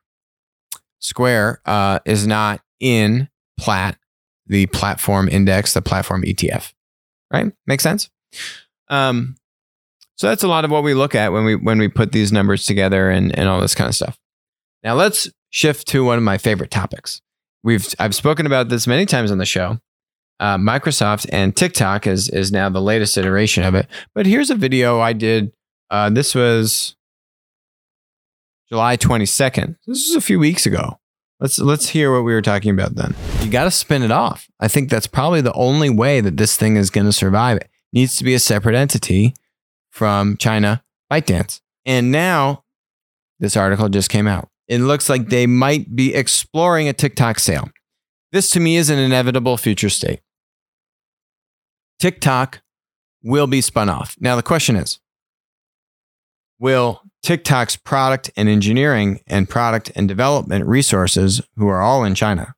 Square 1.00 1.60
uh, 1.66 1.98
is 2.06 2.26
not 2.26 2.62
in 2.80 3.28
Plat, 3.60 3.98
the 4.46 4.66
platform 4.66 5.28
index, 5.28 5.74
the 5.74 5.82
platform 5.82 6.22
ETF. 6.22 6.72
Right? 7.32 7.52
Makes 7.66 7.82
sense. 7.82 8.10
Um, 8.88 9.36
so 10.16 10.28
that's 10.28 10.44
a 10.44 10.48
lot 10.48 10.64
of 10.64 10.70
what 10.70 10.82
we 10.82 10.94
look 10.94 11.14
at 11.14 11.32
when 11.32 11.44
we 11.44 11.56
when 11.56 11.78
we 11.78 11.88
put 11.88 12.12
these 12.12 12.32
numbers 12.32 12.64
together 12.64 13.10
and 13.10 13.36
and 13.36 13.48
all 13.48 13.60
this 13.60 13.74
kind 13.74 13.88
of 13.88 13.94
stuff. 13.94 14.18
Now 14.82 14.94
let's 14.94 15.30
shift 15.50 15.88
to 15.88 16.04
one 16.04 16.18
of 16.18 16.24
my 16.24 16.38
favorite 16.38 16.70
topics. 16.70 17.20
We've 17.62 17.86
I've 17.98 18.14
spoken 18.14 18.46
about 18.46 18.68
this 18.68 18.86
many 18.86 19.06
times 19.06 19.30
on 19.30 19.38
the 19.38 19.44
show, 19.44 19.80
uh, 20.38 20.58
Microsoft 20.58 21.26
and 21.32 21.56
TikTok 21.56 22.06
is 22.06 22.28
is 22.28 22.52
now 22.52 22.68
the 22.68 22.80
latest 22.80 23.16
iteration 23.16 23.64
of 23.64 23.74
it. 23.74 23.86
But 24.14 24.26
here's 24.26 24.50
a 24.50 24.54
video 24.54 25.00
I 25.00 25.12
did. 25.12 25.52
Uh, 25.90 26.10
this 26.10 26.34
was 26.34 26.96
July 28.68 28.96
22nd. 28.96 29.76
This 29.86 30.08
was 30.08 30.16
a 30.16 30.20
few 30.20 30.38
weeks 30.38 30.66
ago. 30.66 30.98
Let's 31.40 31.58
let's 31.58 31.88
hear 31.88 32.12
what 32.12 32.24
we 32.24 32.32
were 32.32 32.42
talking 32.42 32.70
about 32.70 32.94
then. 32.96 33.14
You 33.42 33.50
got 33.50 33.64
to 33.64 33.70
spin 33.70 34.02
it 34.02 34.10
off. 34.10 34.48
I 34.58 34.68
think 34.68 34.90
that's 34.90 35.06
probably 35.06 35.40
the 35.40 35.52
only 35.52 35.90
way 35.90 36.20
that 36.20 36.36
this 36.36 36.56
thing 36.56 36.76
is 36.76 36.90
going 36.90 37.06
to 37.06 37.12
survive. 37.12 37.58
It 37.58 37.70
needs 37.92 38.16
to 38.16 38.24
be 38.24 38.34
a 38.34 38.38
separate 38.38 38.74
entity 38.74 39.34
from 39.90 40.36
China 40.36 40.82
ByteDance. 41.10 41.60
And 41.84 42.10
now 42.10 42.64
this 43.38 43.56
article 43.56 43.88
just 43.88 44.10
came 44.10 44.26
out. 44.26 44.48
It 44.68 44.80
looks 44.80 45.08
like 45.08 45.28
they 45.28 45.46
might 45.46 45.94
be 45.94 46.14
exploring 46.14 46.88
a 46.88 46.92
TikTok 46.92 47.38
sale. 47.38 47.70
This 48.32 48.50
to 48.50 48.60
me 48.60 48.76
is 48.76 48.90
an 48.90 48.98
inevitable 48.98 49.56
future 49.56 49.88
state. 49.88 50.20
TikTok 52.00 52.60
will 53.22 53.46
be 53.46 53.60
spun 53.60 53.88
off. 53.88 54.16
Now, 54.20 54.34
the 54.36 54.42
question 54.42 54.76
is 54.76 54.98
Will 56.58 57.02
TikTok's 57.22 57.76
product 57.76 58.30
and 58.36 58.48
engineering 58.48 59.20
and 59.26 59.48
product 59.48 59.92
and 59.94 60.08
development 60.08 60.66
resources, 60.66 61.40
who 61.56 61.68
are 61.68 61.80
all 61.80 62.04
in 62.04 62.14
China, 62.14 62.55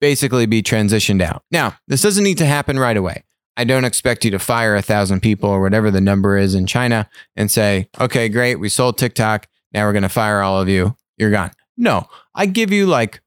basically 0.00 0.46
be 0.46 0.62
transitioned 0.62 1.22
out? 1.22 1.42
Now, 1.50 1.74
this 1.88 2.02
doesn't 2.02 2.24
need 2.24 2.38
to 2.38 2.46
happen 2.46 2.78
right 2.78 2.96
away. 2.96 3.24
I 3.56 3.64
don't 3.64 3.84
expect 3.84 4.24
you 4.24 4.30
to 4.30 4.38
fire 4.38 4.74
a 4.74 4.82
thousand 4.82 5.20
people 5.20 5.50
or 5.50 5.60
whatever 5.60 5.90
the 5.90 6.00
number 6.00 6.38
is 6.38 6.54
in 6.54 6.66
China 6.66 7.08
and 7.36 7.50
say, 7.50 7.88
okay, 8.00 8.28
great, 8.28 8.56
we 8.56 8.68
sold 8.68 8.96
TikTok. 8.96 9.46
Now 9.72 9.86
we're 9.86 9.92
going 9.92 10.02
to 10.02 10.08
fire 10.08 10.40
all 10.40 10.60
of 10.60 10.68
you. 10.68 10.96
You're 11.18 11.30
gone. 11.30 11.50
No, 11.76 12.08
I 12.34 12.46
give 12.46 12.72
you 12.72 12.86
like 12.86 13.20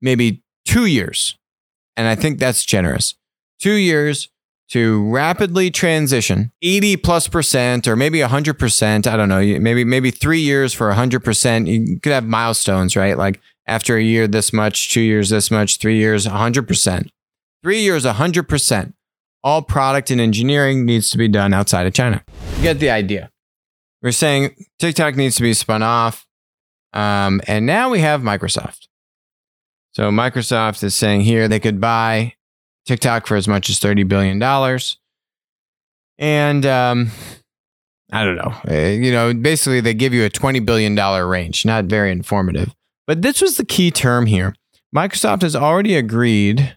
maybe 0.00 0.42
two 0.64 0.86
years. 0.86 1.36
And 1.96 2.06
I 2.06 2.14
think 2.14 2.38
that's 2.38 2.64
generous. 2.64 3.14
Two 3.58 3.74
years 3.74 4.28
to 4.70 5.08
rapidly 5.10 5.70
transition 5.70 6.52
80 6.62 6.96
plus 6.98 7.26
percent 7.26 7.88
or 7.88 7.96
maybe 7.96 8.18
100%. 8.18 9.06
I 9.06 9.16
don't 9.16 9.28
know. 9.28 9.40
Maybe, 9.40 9.84
maybe 9.84 10.10
three 10.10 10.40
years 10.40 10.72
for 10.72 10.92
100%. 10.92 11.66
You 11.66 12.00
could 12.00 12.12
have 12.12 12.24
milestones, 12.24 12.94
right? 12.94 13.16
Like 13.16 13.40
after 13.68 13.96
a 13.96 14.02
year, 14.02 14.26
this 14.26 14.52
much, 14.52 14.90
two 14.90 15.00
years, 15.00 15.28
this 15.28 15.50
much, 15.50 15.76
three 15.76 15.98
years, 15.98 16.26
100%. 16.26 17.08
Three 17.62 17.80
years, 17.80 18.04
100%. 18.04 18.92
All 19.44 19.62
product 19.62 20.10
and 20.10 20.20
engineering 20.20 20.84
needs 20.84 21.10
to 21.10 21.18
be 21.18 21.28
done 21.28 21.52
outside 21.52 21.86
of 21.86 21.92
China. 21.92 22.24
You 22.56 22.62
get 22.62 22.80
the 22.80 22.90
idea. 22.90 23.30
We're 24.02 24.12
saying 24.12 24.54
TikTok 24.78 25.16
needs 25.16 25.36
to 25.36 25.42
be 25.42 25.54
spun 25.54 25.82
off. 25.82 26.26
Um, 26.92 27.40
and 27.46 27.66
now 27.66 27.90
we 27.90 28.00
have 28.00 28.22
Microsoft. 28.22 28.88
So 29.92 30.10
Microsoft 30.10 30.82
is 30.82 30.94
saying 30.94 31.22
here 31.22 31.46
they 31.46 31.60
could 31.60 31.80
buy 31.80 32.34
TikTok 32.86 33.26
for 33.26 33.36
as 33.36 33.46
much 33.46 33.68
as 33.68 33.78
$30 33.78 34.08
billion. 34.08 34.42
And 36.18 36.66
um, 36.66 37.10
I 38.10 38.24
don't 38.24 38.36
know. 38.36 38.54
Uh, 38.68 38.88
you 38.88 39.12
know, 39.12 39.34
basically, 39.34 39.80
they 39.80 39.94
give 39.94 40.14
you 40.14 40.24
a 40.24 40.30
$20 40.30 40.64
billion 40.64 40.96
range. 40.96 41.66
Not 41.66 41.84
very 41.84 42.10
informative. 42.10 42.74
But 43.08 43.22
this 43.22 43.40
was 43.40 43.56
the 43.56 43.64
key 43.64 43.90
term 43.90 44.26
here. 44.26 44.54
Microsoft 44.94 45.40
has 45.40 45.56
already 45.56 45.96
agreed 45.96 46.76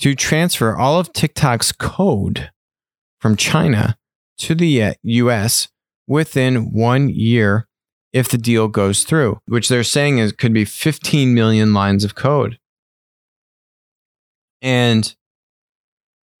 to 0.00 0.16
transfer 0.16 0.76
all 0.76 0.98
of 0.98 1.12
TikTok's 1.12 1.70
code 1.70 2.50
from 3.20 3.36
China 3.36 3.96
to 4.38 4.56
the 4.56 4.96
US 5.04 5.66
uh, 5.66 5.68
within 6.08 6.72
one 6.72 7.08
year 7.08 7.68
if 8.12 8.28
the 8.28 8.38
deal 8.38 8.66
goes 8.66 9.04
through, 9.04 9.40
which 9.46 9.68
they're 9.68 9.84
saying 9.84 10.18
is 10.18 10.32
could 10.32 10.52
be 10.52 10.64
15 10.64 11.34
million 11.34 11.72
lines 11.72 12.02
of 12.02 12.16
code. 12.16 12.58
And 14.60 15.14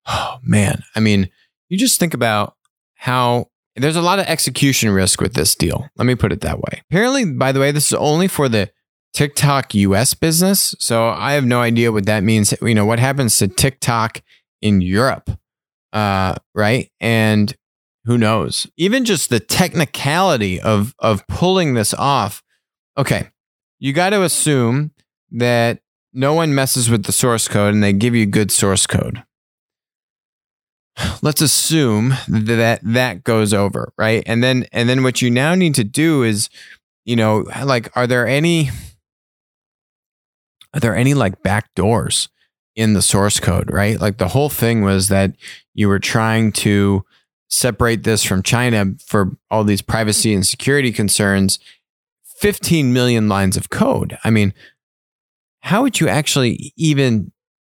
oh 0.08 0.38
man, 0.42 0.82
I 0.96 1.00
mean, 1.00 1.30
you 1.68 1.78
just 1.78 2.00
think 2.00 2.14
about 2.14 2.56
how 2.94 3.46
there's 3.76 3.94
a 3.94 4.02
lot 4.02 4.18
of 4.18 4.26
execution 4.26 4.90
risk 4.90 5.20
with 5.20 5.34
this 5.34 5.54
deal. 5.54 5.88
Let 5.96 6.06
me 6.06 6.16
put 6.16 6.32
it 6.32 6.40
that 6.40 6.58
way. 6.58 6.82
Apparently, 6.90 7.24
by 7.26 7.52
the 7.52 7.60
way, 7.60 7.70
this 7.70 7.92
is 7.92 7.94
only 7.94 8.26
for 8.26 8.48
the 8.48 8.70
TikTok 9.12 9.74
US 9.74 10.14
business. 10.14 10.74
So 10.78 11.08
I 11.08 11.32
have 11.32 11.44
no 11.44 11.60
idea 11.60 11.92
what 11.92 12.06
that 12.06 12.22
means. 12.22 12.54
You 12.62 12.74
know, 12.74 12.86
what 12.86 12.98
happens 12.98 13.36
to 13.38 13.48
TikTok 13.48 14.22
in 14.62 14.80
Europe? 14.80 15.30
Uh, 15.92 16.36
right. 16.54 16.90
And 17.00 17.54
who 18.04 18.16
knows? 18.16 18.66
Even 18.76 19.04
just 19.04 19.30
the 19.30 19.40
technicality 19.40 20.60
of 20.60 20.94
of 20.98 21.26
pulling 21.26 21.74
this 21.74 21.92
off. 21.94 22.42
Okay, 22.96 23.28
you 23.78 23.92
got 23.92 24.10
to 24.10 24.22
assume 24.22 24.92
that 25.30 25.80
no 26.12 26.34
one 26.34 26.54
messes 26.54 26.90
with 26.90 27.04
the 27.04 27.12
source 27.12 27.46
code 27.46 27.74
and 27.74 27.82
they 27.82 27.92
give 27.92 28.14
you 28.14 28.26
good 28.26 28.50
source 28.50 28.86
code. 28.86 29.22
Let's 31.22 31.40
assume 31.40 32.14
that 32.28 32.80
that 32.82 33.24
goes 33.24 33.52
over, 33.52 33.92
right? 33.98 34.22
And 34.26 34.42
then 34.42 34.66
and 34.72 34.88
then 34.88 35.02
what 35.02 35.22
you 35.22 35.30
now 35.30 35.54
need 35.54 35.74
to 35.74 35.84
do 35.84 36.22
is, 36.22 36.48
you 37.04 37.16
know, 37.16 37.44
like 37.64 37.94
are 37.96 38.06
there 38.06 38.26
any 38.26 38.70
are 40.74 40.80
there 40.80 40.96
any 40.96 41.14
like 41.14 41.42
back 41.42 41.74
doors 41.74 42.28
in 42.76 42.94
the 42.94 43.02
source 43.02 43.40
code, 43.40 43.70
right? 43.70 44.00
Like 44.00 44.18
the 44.18 44.28
whole 44.28 44.48
thing 44.48 44.82
was 44.82 45.08
that 45.08 45.32
you 45.74 45.88
were 45.88 45.98
trying 45.98 46.52
to 46.52 47.04
separate 47.48 48.04
this 48.04 48.24
from 48.24 48.42
China 48.42 48.94
for 49.04 49.36
all 49.50 49.64
these 49.64 49.82
privacy 49.82 50.32
and 50.32 50.46
security 50.46 50.92
concerns, 50.92 51.58
15 52.38 52.92
million 52.92 53.28
lines 53.28 53.56
of 53.56 53.70
code. 53.70 54.16
I 54.24 54.30
mean, 54.30 54.54
how 55.60 55.82
would 55.82 56.00
you 56.00 56.08
actually 56.08 56.72
even 56.76 57.32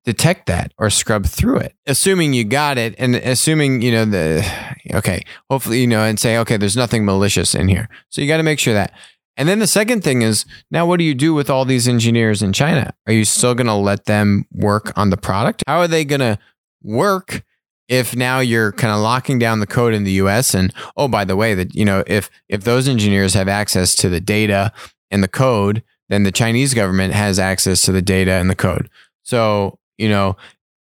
detect 0.05 0.46
that 0.46 0.72
or 0.78 0.90
scrub 0.90 1.26
through 1.26 1.59
it? 1.59 1.74
Assuming 1.87 2.33
you 2.33 2.44
got 2.44 2.78
it 2.78 2.94
and 2.98 3.16
assuming, 3.16 3.83
you 3.83 3.92
know, 3.92 4.05
the, 4.05 4.46
okay, 4.94 5.22
hopefully, 5.50 5.81
you 5.81 5.87
know, 5.87 6.02
and 6.02 6.20
say, 6.20 6.38
okay, 6.38 6.57
there's 6.57 6.76
nothing 6.76 7.05
malicious 7.05 7.55
in 7.55 7.68
here. 7.68 7.88
So 8.11 8.20
you 8.20 8.28
got 8.28 8.37
to 8.37 8.42
make 8.42 8.59
sure 8.59 8.74
that. 8.74 8.92
And 9.37 9.49
then 9.49 9.61
the 9.61 9.66
second 9.66 10.05
thing 10.05 10.23
is 10.23 10.45
now, 10.71 10.87
what 10.87 10.99
do 10.99 11.05
you 11.05 11.14
do 11.14 11.33
with 11.33 11.49
all 11.49 11.64
these 11.64 11.88
engineers 11.88 12.42
in 12.42 12.53
China? 12.53 12.92
Are 13.07 13.12
you 13.12 13.25
still 13.25 13.55
going 13.55 13.66
to 13.66 13.75
let 13.75 14.05
them 14.05 14.47
work 14.53 14.92
on 14.97 15.11
the 15.11 15.16
product? 15.16 15.64
How 15.66 15.79
are 15.79 15.88
they 15.88 16.05
going 16.05 16.21
to 16.21 16.38
work 16.83 17.42
if 17.88 18.14
now 18.14 18.40
you're 18.40 18.73
kind 18.73 18.92
of 18.92 19.01
locking 19.01 19.38
down 19.38 19.61
the 19.61 19.66
code 19.66 19.95
in 19.95 20.05
the 20.05 20.12
US 20.12 20.55
and 20.55 20.73
oh 20.97 21.09
by 21.09 21.25
the 21.25 21.37
way 21.37 21.55
that 21.55 21.75
you 21.75 21.85
know 21.85 22.03
if 22.07 22.31
if 22.49 22.64
those 22.64 22.88
engineers 22.88 23.35
have 23.35 23.49
access 23.49 23.95
to 23.97 24.09
the 24.09 24.21
data 24.21 24.73
and 25.11 25.23
the 25.23 25.29
code 25.29 25.83
then 26.12 26.25
the 26.25 26.31
Chinese 26.31 26.75
government 26.75 27.14
has 27.14 27.38
access 27.38 27.81
to 27.83 27.90
the 27.92 28.03
data 28.03 28.33
and 28.33 28.51
the 28.51 28.55
code. 28.55 28.90
So, 29.23 29.79
you 29.97 30.11
know, 30.11 30.37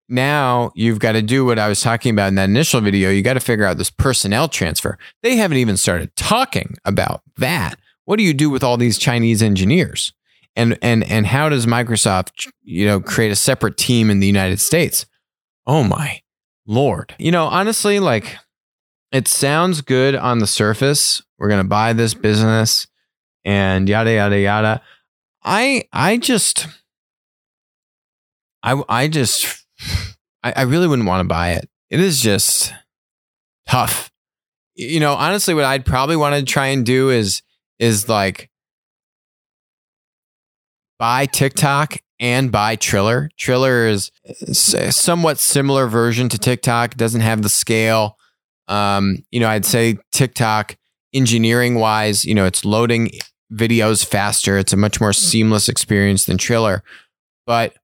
now 0.06 0.72
you've 0.74 0.98
got 0.98 1.12
to 1.12 1.22
do 1.22 1.46
what 1.46 1.58
I 1.58 1.68
was 1.68 1.80
talking 1.80 2.12
about 2.12 2.28
in 2.28 2.34
that 2.34 2.50
initial 2.50 2.82
video. 2.82 3.08
You 3.08 3.22
got 3.22 3.34
to 3.34 3.40
figure 3.40 3.64
out 3.64 3.78
this 3.78 3.88
personnel 3.88 4.46
transfer. 4.46 4.98
They 5.22 5.36
haven't 5.36 5.56
even 5.56 5.78
started 5.78 6.14
talking 6.16 6.76
about 6.84 7.22
that. 7.38 7.78
What 8.12 8.18
do 8.18 8.24
you 8.24 8.34
do 8.34 8.50
with 8.50 8.62
all 8.62 8.76
these 8.76 8.98
Chinese 8.98 9.42
engineers? 9.42 10.12
And 10.54 10.78
and 10.82 11.02
and 11.04 11.26
how 11.26 11.48
does 11.48 11.64
Microsoft, 11.64 12.46
you 12.62 12.84
know, 12.84 13.00
create 13.00 13.32
a 13.32 13.36
separate 13.36 13.78
team 13.78 14.10
in 14.10 14.20
the 14.20 14.26
United 14.26 14.60
States? 14.60 15.06
Oh 15.66 15.82
my. 15.82 16.20
Lord. 16.66 17.14
You 17.18 17.30
know, 17.30 17.46
honestly, 17.46 18.00
like 18.00 18.36
it 19.12 19.28
sounds 19.28 19.80
good 19.80 20.14
on 20.14 20.40
the 20.40 20.46
surface. 20.46 21.22
We're 21.38 21.48
going 21.48 21.62
to 21.62 21.66
buy 21.66 21.94
this 21.94 22.12
business 22.12 22.86
and 23.46 23.88
yada 23.88 24.12
yada 24.12 24.38
yada. 24.38 24.82
I 25.42 25.84
I 25.90 26.18
just 26.18 26.66
I 28.62 28.82
I 28.90 29.08
just 29.08 29.64
I, 30.42 30.52
I 30.54 30.62
really 30.64 30.86
wouldn't 30.86 31.08
want 31.08 31.22
to 31.22 31.28
buy 31.28 31.52
it. 31.52 31.66
It 31.88 31.98
is 31.98 32.20
just 32.20 32.74
tough. 33.66 34.12
You 34.74 35.00
know, 35.00 35.14
honestly, 35.14 35.54
what 35.54 35.64
I'd 35.64 35.86
probably 35.86 36.16
want 36.16 36.36
to 36.36 36.42
try 36.42 36.66
and 36.66 36.84
do 36.84 37.08
is 37.08 37.40
is 37.82 38.08
like 38.08 38.48
buy 41.00 41.26
TikTok 41.26 41.96
and 42.20 42.52
buy 42.52 42.76
Triller. 42.76 43.28
Triller 43.36 43.88
is 43.88 44.12
somewhat 44.52 45.40
similar 45.40 45.88
version 45.88 46.28
to 46.28 46.38
TikTok. 46.38 46.94
doesn't 46.94 47.22
have 47.22 47.42
the 47.42 47.48
scale. 47.48 48.16
Um, 48.68 49.24
you 49.32 49.40
know, 49.40 49.48
I'd 49.48 49.66
say 49.66 49.98
TikTok 50.12 50.76
engineering 51.12 51.74
wise, 51.74 52.24
you 52.24 52.36
know, 52.36 52.46
it's 52.46 52.64
loading 52.64 53.10
videos 53.52 54.06
faster. 54.06 54.56
It's 54.56 54.72
a 54.72 54.76
much 54.76 55.00
more 55.00 55.12
seamless 55.12 55.68
experience 55.68 56.24
than 56.26 56.38
Triller. 56.38 56.84
But 57.46 57.74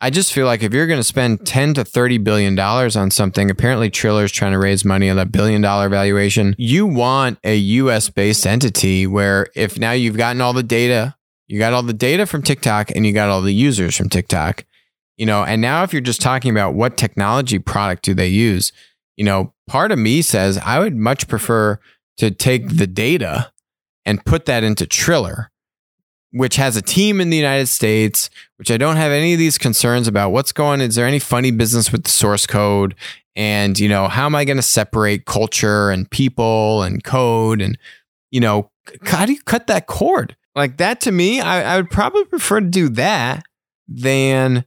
I 0.00 0.10
just 0.10 0.32
feel 0.32 0.46
like 0.46 0.62
if 0.62 0.72
you're 0.72 0.86
going 0.86 1.00
to 1.00 1.04
spend 1.04 1.44
10 1.44 1.74
to 1.74 1.84
30 1.84 2.18
billion 2.18 2.54
dollars 2.54 2.96
on 2.96 3.10
something, 3.10 3.50
apparently 3.50 3.90
Triller 3.90 4.24
is 4.24 4.32
trying 4.32 4.52
to 4.52 4.58
raise 4.58 4.84
money 4.84 5.10
on 5.10 5.18
a 5.18 5.26
billion 5.26 5.60
dollar 5.60 5.88
valuation. 5.88 6.54
You 6.56 6.86
want 6.86 7.38
a 7.42 7.56
US 7.56 8.08
based 8.08 8.46
entity 8.46 9.06
where 9.06 9.48
if 9.56 9.78
now 9.78 9.92
you've 9.92 10.16
gotten 10.16 10.40
all 10.40 10.52
the 10.52 10.62
data 10.62 11.16
you 11.48 11.58
got 11.58 11.72
all 11.72 11.82
the 11.82 11.94
data 11.94 12.26
from 12.26 12.42
TikTok 12.42 12.90
and 12.94 13.06
you 13.06 13.12
got 13.12 13.30
all 13.30 13.40
the 13.40 13.54
users 13.54 13.96
from 13.96 14.10
TikTok. 14.10 14.64
You 15.16 15.26
know, 15.26 15.42
and 15.42 15.60
now 15.60 15.82
if 15.82 15.92
you're 15.92 16.00
just 16.00 16.20
talking 16.20 16.50
about 16.50 16.74
what 16.74 16.96
technology 16.96 17.58
product 17.58 18.04
do 18.04 18.14
they 18.14 18.28
use, 18.28 18.70
you 19.16 19.24
know, 19.24 19.52
part 19.66 19.90
of 19.90 19.98
me 19.98 20.22
says 20.22 20.58
I 20.58 20.78
would 20.78 20.94
much 20.94 21.26
prefer 21.26 21.80
to 22.18 22.30
take 22.30 22.76
the 22.76 22.86
data 22.86 23.50
and 24.04 24.24
put 24.24 24.44
that 24.44 24.62
into 24.62 24.86
Triller, 24.86 25.50
which 26.30 26.56
has 26.56 26.76
a 26.76 26.82
team 26.82 27.20
in 27.20 27.30
the 27.30 27.36
United 27.36 27.66
States, 27.66 28.30
which 28.58 28.70
I 28.70 28.76
don't 28.76 28.96
have 28.96 29.12
any 29.12 29.32
of 29.32 29.38
these 29.38 29.56
concerns 29.56 30.08
about 30.08 30.30
what's 30.30 30.52
going 30.52 30.80
is 30.80 30.94
there 30.94 31.06
any 31.06 31.18
funny 31.18 31.50
business 31.50 31.90
with 31.90 32.04
the 32.04 32.10
source 32.10 32.46
code 32.46 32.94
and 33.38 33.78
you 33.78 33.88
know, 33.88 34.08
how 34.08 34.26
am 34.26 34.34
I 34.34 34.44
going 34.44 34.56
to 34.56 34.62
separate 34.62 35.24
culture 35.24 35.90
and 35.90 36.10
people 36.10 36.82
and 36.82 37.02
code 37.04 37.62
and 37.62 37.78
you 38.30 38.40
know, 38.40 38.70
how 39.04 39.24
do 39.24 39.32
you 39.32 39.40
cut 39.42 39.68
that 39.68 39.86
cord? 39.86 40.36
Like 40.56 40.76
that 40.78 41.00
to 41.02 41.12
me, 41.12 41.40
I, 41.40 41.74
I 41.74 41.76
would 41.76 41.88
probably 41.88 42.24
prefer 42.24 42.60
to 42.60 42.66
do 42.66 42.88
that 42.90 43.44
than 43.86 44.64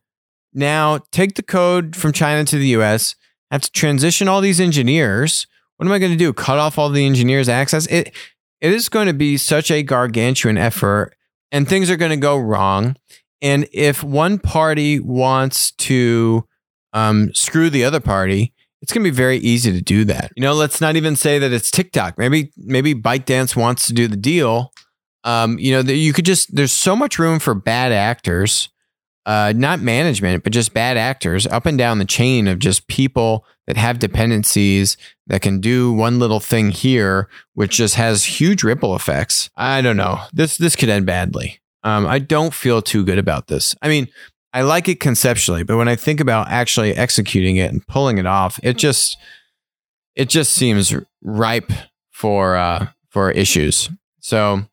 now 0.53 0.99
take 1.11 1.35
the 1.35 1.43
code 1.43 1.97
from 1.97 2.13
China 2.13 2.45
to 2.45 2.57
the 2.57 2.67
US, 2.67 3.15
have 3.51 3.61
to 3.61 3.71
transition 3.71 4.29
all 4.29 4.39
these 4.39 4.61
engineers. 4.61 5.47
What 5.75 5.85
am 5.85 5.91
I 5.91 5.99
going 5.99 6.13
to 6.13 6.17
do? 6.17 6.31
Cut 6.31 6.57
off 6.57 6.77
all 6.77 6.89
the 6.89 7.05
engineers' 7.05 7.49
access? 7.49 7.87
It 7.87 8.15
it 8.61 8.71
is 8.71 8.87
going 8.87 9.07
to 9.07 9.13
be 9.13 9.35
such 9.35 9.69
a 9.69 9.83
gargantuan 9.83 10.57
effort 10.57 11.13
and 11.51 11.67
things 11.67 11.89
are 11.89 11.97
going 11.97 12.11
to 12.11 12.17
go 12.17 12.37
wrong. 12.37 12.95
And 13.41 13.67
if 13.71 14.03
one 14.03 14.39
party 14.39 14.99
wants 14.99 15.71
to 15.71 16.47
um, 16.93 17.33
screw 17.33 17.69
the 17.69 17.83
other 17.83 17.99
party 17.99 18.53
it's 18.81 18.91
going 18.91 19.03
to 19.03 19.11
be 19.11 19.15
very 19.15 19.37
easy 19.37 19.71
to 19.71 19.81
do 19.81 20.05
that. 20.05 20.31
You 20.35 20.41
know, 20.41 20.53
let's 20.53 20.81
not 20.81 20.95
even 20.95 21.15
say 21.15 21.39
that 21.39 21.53
it's 21.53 21.69
TikTok. 21.69 22.17
Maybe 22.17 22.51
maybe 22.57 22.95
ByteDance 22.95 23.55
wants 23.55 23.87
to 23.87 23.93
do 23.93 24.07
the 24.07 24.17
deal. 24.17 24.73
Um, 25.23 25.59
you 25.59 25.71
know, 25.71 25.91
you 25.91 26.13
could 26.13 26.25
just 26.25 26.55
there's 26.55 26.71
so 26.71 26.95
much 26.95 27.19
room 27.19 27.37
for 27.37 27.53
bad 27.53 27.91
actors, 27.91 28.69
uh, 29.27 29.53
not 29.55 29.81
management, 29.81 30.43
but 30.43 30.51
just 30.51 30.73
bad 30.73 30.97
actors 30.97 31.45
up 31.45 31.67
and 31.67 31.77
down 31.77 31.99
the 31.99 32.05
chain 32.05 32.47
of 32.47 32.57
just 32.57 32.87
people 32.87 33.45
that 33.67 33.77
have 33.77 33.99
dependencies 33.99 34.97
that 35.27 35.43
can 35.43 35.61
do 35.61 35.93
one 35.93 36.17
little 36.17 36.39
thing 36.39 36.71
here, 36.71 37.29
which 37.53 37.77
just 37.77 37.95
has 37.95 38.25
huge 38.25 38.63
ripple 38.63 38.95
effects. 38.95 39.51
I 39.55 39.81
don't 39.81 39.97
know. 39.97 40.21
This 40.33 40.57
this 40.57 40.75
could 40.75 40.89
end 40.89 41.05
badly. 41.05 41.60
Um, 41.83 42.05
I 42.05 42.19
don't 42.19 42.53
feel 42.53 42.81
too 42.81 43.03
good 43.03 43.17
about 43.17 43.47
this. 43.47 43.75
I 43.81 43.87
mean, 43.87 44.07
I 44.53 44.61
like 44.61 44.87
it 44.87 44.99
conceptually, 44.99 45.63
but 45.63 45.77
when 45.77 45.87
I 45.87 45.95
think 45.95 46.19
about 46.19 46.49
actually 46.49 46.95
executing 46.95 47.55
it 47.57 47.71
and 47.71 47.85
pulling 47.87 48.17
it 48.17 48.25
off, 48.25 48.59
it 48.63 48.77
just 48.77 49.17
it 50.15 50.29
just 50.29 50.51
seems 50.51 50.93
ripe 51.21 51.71
for 52.11 52.55
uh, 52.55 52.87
for 53.09 53.31
issues. 53.31 53.89
So 54.19 54.63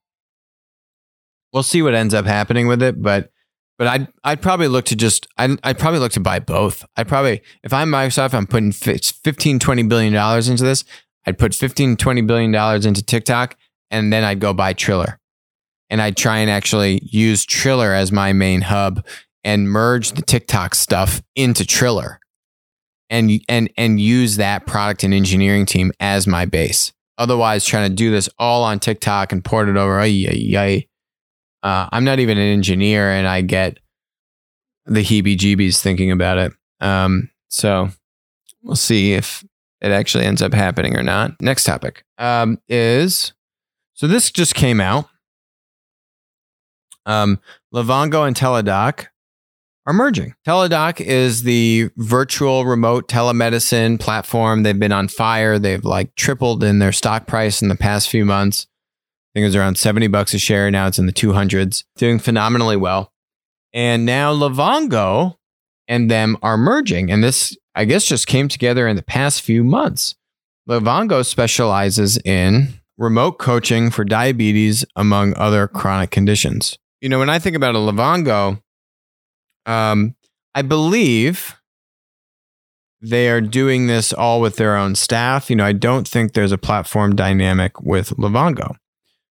we'll 1.52 1.62
see 1.62 1.82
what 1.82 1.94
ends 1.94 2.12
up 2.14 2.26
happening 2.26 2.66
with 2.66 2.82
it, 2.82 3.00
but 3.00 3.30
but 3.78 3.86
I'd 3.86 4.08
I'd 4.24 4.42
probably 4.42 4.68
look 4.68 4.84
to 4.86 4.96
just 4.96 5.28
I'd, 5.38 5.58
I'd 5.62 5.78
probably 5.78 6.00
look 6.00 6.12
to 6.12 6.20
buy 6.20 6.40
both. 6.40 6.84
I'd 6.96 7.08
probably 7.08 7.42
if 7.62 7.72
I'm 7.72 7.90
Microsoft, 7.90 8.34
I'm 8.34 8.46
putting 8.46 8.72
15 8.72 9.58
20 9.58 9.82
billion 9.84 10.12
dollars 10.12 10.48
into 10.48 10.64
this. 10.64 10.84
I'd 11.24 11.38
put 11.38 11.54
15 11.54 11.96
20 11.96 12.22
billion 12.22 12.50
dollars 12.50 12.84
into 12.84 13.02
TikTok 13.02 13.56
and 13.90 14.12
then 14.12 14.24
I'd 14.24 14.40
go 14.40 14.52
buy 14.52 14.72
Triller. 14.72 15.20
And 15.90 16.02
I'd 16.02 16.16
try 16.16 16.38
and 16.38 16.50
actually 16.50 17.00
use 17.02 17.44
Triller 17.44 17.92
as 17.92 18.12
my 18.12 18.32
main 18.32 18.62
hub 18.62 19.04
and 19.44 19.70
merge 19.70 20.12
the 20.12 20.22
TikTok 20.22 20.74
stuff 20.74 21.22
into 21.34 21.64
Triller 21.66 22.20
and 23.10 23.40
and 23.48 23.70
and 23.76 24.00
use 24.00 24.36
that 24.36 24.66
product 24.66 25.02
and 25.02 25.14
engineering 25.14 25.66
team 25.66 25.92
as 26.00 26.26
my 26.26 26.44
base. 26.44 26.92
Otherwise, 27.16 27.64
trying 27.64 27.88
to 27.88 27.94
do 27.94 28.10
this 28.10 28.28
all 28.38 28.62
on 28.62 28.78
TikTok 28.78 29.32
and 29.32 29.44
port 29.44 29.68
it 29.68 29.76
over, 29.76 29.98
ay, 29.98 30.26
ay. 30.56 30.86
Uh, 31.62 31.88
I'm 31.90 32.04
not 32.04 32.20
even 32.20 32.38
an 32.38 32.46
engineer, 32.46 33.10
and 33.10 33.26
I 33.26 33.40
get 33.40 33.78
the 34.86 35.02
heebie-jeebies 35.02 35.80
thinking 35.80 36.12
about 36.12 36.38
it. 36.38 36.52
Um, 36.80 37.30
so 37.48 37.88
we'll 38.62 38.76
see 38.76 39.14
if 39.14 39.44
it 39.80 39.90
actually 39.90 40.24
ends 40.24 40.42
up 40.42 40.54
happening 40.54 40.96
or 40.96 41.02
not. 41.02 41.32
Next 41.40 41.64
topic 41.64 42.04
um, 42.18 42.58
is 42.68 43.32
so 43.94 44.06
this 44.06 44.30
just 44.30 44.54
came 44.54 44.80
out. 44.80 45.08
Um, 47.08 47.40
Livongo 47.74 48.26
and 48.26 48.36
Teladoc 48.36 49.06
are 49.86 49.94
merging. 49.94 50.34
Teladoc 50.46 51.00
is 51.00 51.42
the 51.42 51.90
virtual 51.96 52.66
remote 52.66 53.08
telemedicine 53.08 53.98
platform. 53.98 54.62
They've 54.62 54.78
been 54.78 54.92
on 54.92 55.08
fire. 55.08 55.58
They've 55.58 55.84
like 55.84 56.14
tripled 56.14 56.62
in 56.62 56.78
their 56.78 56.92
stock 56.92 57.26
price 57.26 57.62
in 57.62 57.68
the 57.68 57.76
past 57.76 58.10
few 58.10 58.26
months. 58.26 58.66
I 58.68 59.40
think 59.40 59.44
it 59.44 59.48
was 59.48 59.56
around 59.56 59.78
70 59.78 60.08
bucks 60.08 60.34
a 60.34 60.38
share. 60.38 60.70
Now 60.70 60.86
it's 60.86 60.98
in 60.98 61.06
the 61.06 61.12
200s, 61.12 61.84
doing 61.96 62.18
phenomenally 62.18 62.76
well. 62.76 63.12
And 63.72 64.04
now 64.04 64.34
Livongo 64.34 65.36
and 65.88 66.10
them 66.10 66.36
are 66.42 66.58
merging. 66.58 67.10
And 67.10 67.24
this, 67.24 67.56
I 67.74 67.86
guess, 67.86 68.04
just 68.04 68.26
came 68.26 68.48
together 68.48 68.86
in 68.86 68.96
the 68.96 69.02
past 69.02 69.40
few 69.40 69.64
months. 69.64 70.14
Livongo 70.68 71.24
specializes 71.24 72.18
in 72.26 72.80
remote 72.98 73.38
coaching 73.38 73.90
for 73.90 74.04
diabetes, 74.04 74.84
among 74.94 75.34
other 75.36 75.66
chronic 75.66 76.10
conditions. 76.10 76.78
You 77.00 77.08
know, 77.08 77.18
when 77.18 77.30
I 77.30 77.38
think 77.38 77.56
about 77.56 77.74
a 77.74 77.78
Livongo, 77.78 78.60
um, 79.66 80.14
I 80.54 80.62
believe 80.62 81.54
they 83.00 83.28
are 83.28 83.40
doing 83.40 83.86
this 83.86 84.12
all 84.12 84.40
with 84.40 84.56
their 84.56 84.76
own 84.76 84.94
staff. 84.94 85.50
You 85.50 85.56
know, 85.56 85.64
I 85.64 85.72
don't 85.72 86.08
think 86.08 86.32
there's 86.32 86.52
a 86.52 86.58
platform 86.58 87.14
dynamic 87.14 87.80
with 87.80 88.10
Livongo. 88.10 88.76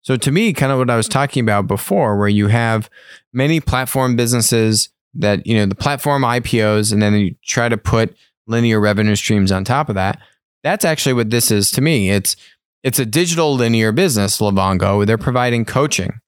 So 0.03 0.16
to 0.16 0.33
me, 0.33 0.53
kind 0.53 0.72
of 0.72 0.79
what 0.79 0.90
I 0.90 0.96
was 0.96 1.09
talking 1.09 1.44
about 1.44 1.68
before, 1.68 2.18
where 2.18 2.29
you 2.29 2.48
have 2.48 2.90
many 3.33 3.61
platform 3.61 4.16
businesses 4.16 4.88
that, 5.14 5.46
you 5.46 5.57
know, 5.57 5.66
the 5.66 5.77
platform 5.77 6.22
IPOs, 6.22 6.92
and 6.92 7.01
then 7.01 7.14
you 7.14 7.37
try 7.44 7.68
to 7.68 7.77
put 7.77 8.16
linear 8.48 8.81
revenue 8.81 9.14
streams 9.14 9.53
on 9.53 9.64
top 9.64 9.88
of 9.88 9.94
that. 9.94 10.18
That's 10.64 10.85
actually 10.85 11.12
what 11.12 11.31
this 11.31 11.53
is 11.53 11.70
to 11.72 11.81
me. 11.81 12.11
It's 12.11 12.35
it's 12.83 12.98
a 12.98 13.07
digital 13.07 13.55
linear 13.55 13.92
business, 13.92 14.40
Livongo. 14.40 15.07
They're 15.07 15.18
providing 15.18 15.64
coaching 15.64 16.20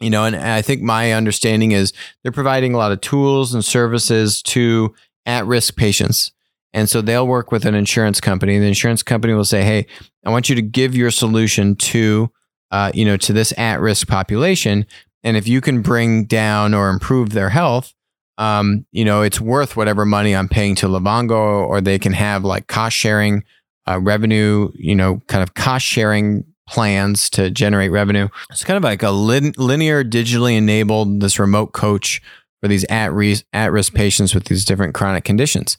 you 0.00 0.10
know 0.10 0.24
and 0.24 0.36
i 0.36 0.62
think 0.62 0.82
my 0.82 1.12
understanding 1.12 1.72
is 1.72 1.92
they're 2.22 2.32
providing 2.32 2.74
a 2.74 2.78
lot 2.78 2.92
of 2.92 3.00
tools 3.00 3.54
and 3.54 3.64
services 3.64 4.42
to 4.42 4.94
at-risk 5.28 5.76
patients. 5.76 6.32
And 6.72 6.88
so 6.88 7.02
they'll 7.02 7.26
work 7.26 7.52
with 7.52 7.64
an 7.64 7.74
insurance 7.74 8.20
company 8.20 8.58
the 8.58 8.66
insurance 8.66 9.02
company 9.02 9.32
will 9.32 9.44
say 9.44 9.62
hey 9.62 9.86
i 10.24 10.30
want 10.30 10.48
you 10.48 10.54
to 10.54 10.62
give 10.62 10.94
your 10.94 11.10
solution 11.10 11.74
to 11.76 12.30
uh, 12.70 12.92
you 12.94 13.04
know 13.04 13.16
to 13.16 13.32
this 13.32 13.52
at-risk 13.58 14.06
population 14.06 14.86
and 15.24 15.36
if 15.36 15.48
you 15.48 15.60
can 15.60 15.80
bring 15.82 16.24
down 16.24 16.74
or 16.74 16.90
improve 16.90 17.30
their 17.30 17.48
health 17.48 17.94
um, 18.36 18.84
you 18.92 19.04
know 19.04 19.22
it's 19.22 19.40
worth 19.40 19.76
whatever 19.76 20.04
money 20.04 20.36
i'm 20.36 20.48
paying 20.48 20.74
to 20.74 20.86
livongo 20.86 21.66
or 21.66 21.80
they 21.80 21.98
can 21.98 22.12
have 22.12 22.44
like 22.44 22.66
cost 22.68 22.94
sharing 22.94 23.42
uh, 23.88 23.98
revenue 23.98 24.70
you 24.74 24.94
know 24.94 25.20
kind 25.26 25.42
of 25.42 25.54
cost 25.54 25.86
sharing 25.86 26.44
plans 26.68 27.30
to 27.30 27.50
generate 27.50 27.90
revenue. 27.90 28.28
It's 28.50 28.64
kind 28.64 28.76
of 28.76 28.84
like 28.84 29.02
a 29.02 29.10
lin- 29.10 29.54
linear, 29.56 30.04
digitally 30.04 30.56
enabled 30.56 31.20
this 31.20 31.38
remote 31.38 31.72
coach 31.72 32.20
for 32.60 32.68
these 32.68 32.84
at 32.84 33.12
risk 33.12 33.44
at 33.52 33.72
risk 33.72 33.94
patients 33.94 34.34
with 34.34 34.44
these 34.44 34.64
different 34.64 34.94
chronic 34.94 35.24
conditions. 35.24 35.78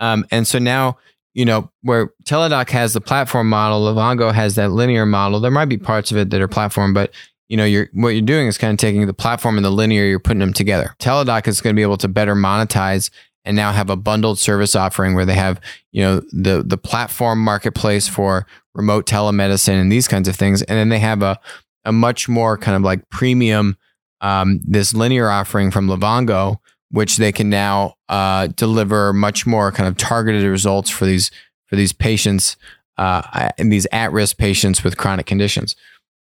Um, 0.00 0.26
and 0.30 0.46
so 0.46 0.58
now, 0.58 0.98
you 1.34 1.44
know, 1.44 1.70
where 1.82 2.12
Teladoc 2.24 2.70
has 2.70 2.92
the 2.92 3.00
platform 3.00 3.48
model, 3.48 3.82
Livongo 3.82 4.32
has 4.32 4.54
that 4.54 4.70
linear 4.70 5.06
model. 5.06 5.40
There 5.40 5.50
might 5.50 5.66
be 5.66 5.78
parts 5.78 6.10
of 6.10 6.16
it 6.16 6.30
that 6.30 6.40
are 6.40 6.48
platform, 6.48 6.94
but 6.94 7.12
you 7.48 7.56
know, 7.56 7.64
you're 7.64 7.88
what 7.94 8.10
you're 8.10 8.22
doing 8.22 8.46
is 8.46 8.58
kind 8.58 8.72
of 8.72 8.78
taking 8.78 9.06
the 9.06 9.14
platform 9.14 9.56
and 9.56 9.64
the 9.64 9.70
linear, 9.70 10.04
you're 10.04 10.20
putting 10.20 10.40
them 10.40 10.52
together. 10.52 10.94
Teladoc 10.98 11.48
is 11.48 11.60
going 11.60 11.74
to 11.74 11.78
be 11.78 11.82
able 11.82 11.96
to 11.96 12.08
better 12.08 12.34
monetize 12.34 13.10
and 13.44 13.56
now 13.56 13.72
have 13.72 13.90
a 13.90 13.96
bundled 13.96 14.38
service 14.38 14.76
offering 14.76 15.14
where 15.14 15.24
they 15.24 15.34
have, 15.34 15.60
you 15.92 16.02
know, 16.02 16.20
the 16.32 16.62
the 16.66 16.78
platform 16.78 17.42
marketplace 17.42 18.08
for 18.08 18.46
remote 18.74 19.06
telemedicine 19.06 19.80
and 19.80 19.90
these 19.90 20.08
kinds 20.08 20.28
of 20.28 20.36
things, 20.36 20.62
and 20.62 20.78
then 20.78 20.88
they 20.88 20.98
have 20.98 21.22
a 21.22 21.38
a 21.84 21.92
much 21.92 22.28
more 22.28 22.58
kind 22.58 22.76
of 22.76 22.82
like 22.82 23.08
premium 23.10 23.76
um, 24.20 24.60
this 24.64 24.92
linear 24.92 25.30
offering 25.30 25.70
from 25.70 25.88
Livongo, 25.88 26.58
which 26.90 27.16
they 27.16 27.32
can 27.32 27.48
now 27.48 27.94
uh, 28.08 28.48
deliver 28.48 29.12
much 29.12 29.46
more 29.46 29.72
kind 29.72 29.88
of 29.88 29.96
targeted 29.96 30.44
results 30.44 30.90
for 30.90 31.06
these 31.06 31.30
for 31.66 31.76
these 31.76 31.92
patients 31.92 32.56
uh, 32.96 33.50
and 33.58 33.72
these 33.72 33.86
at 33.92 34.12
risk 34.12 34.38
patients 34.38 34.82
with 34.82 34.96
chronic 34.96 35.26
conditions. 35.26 35.76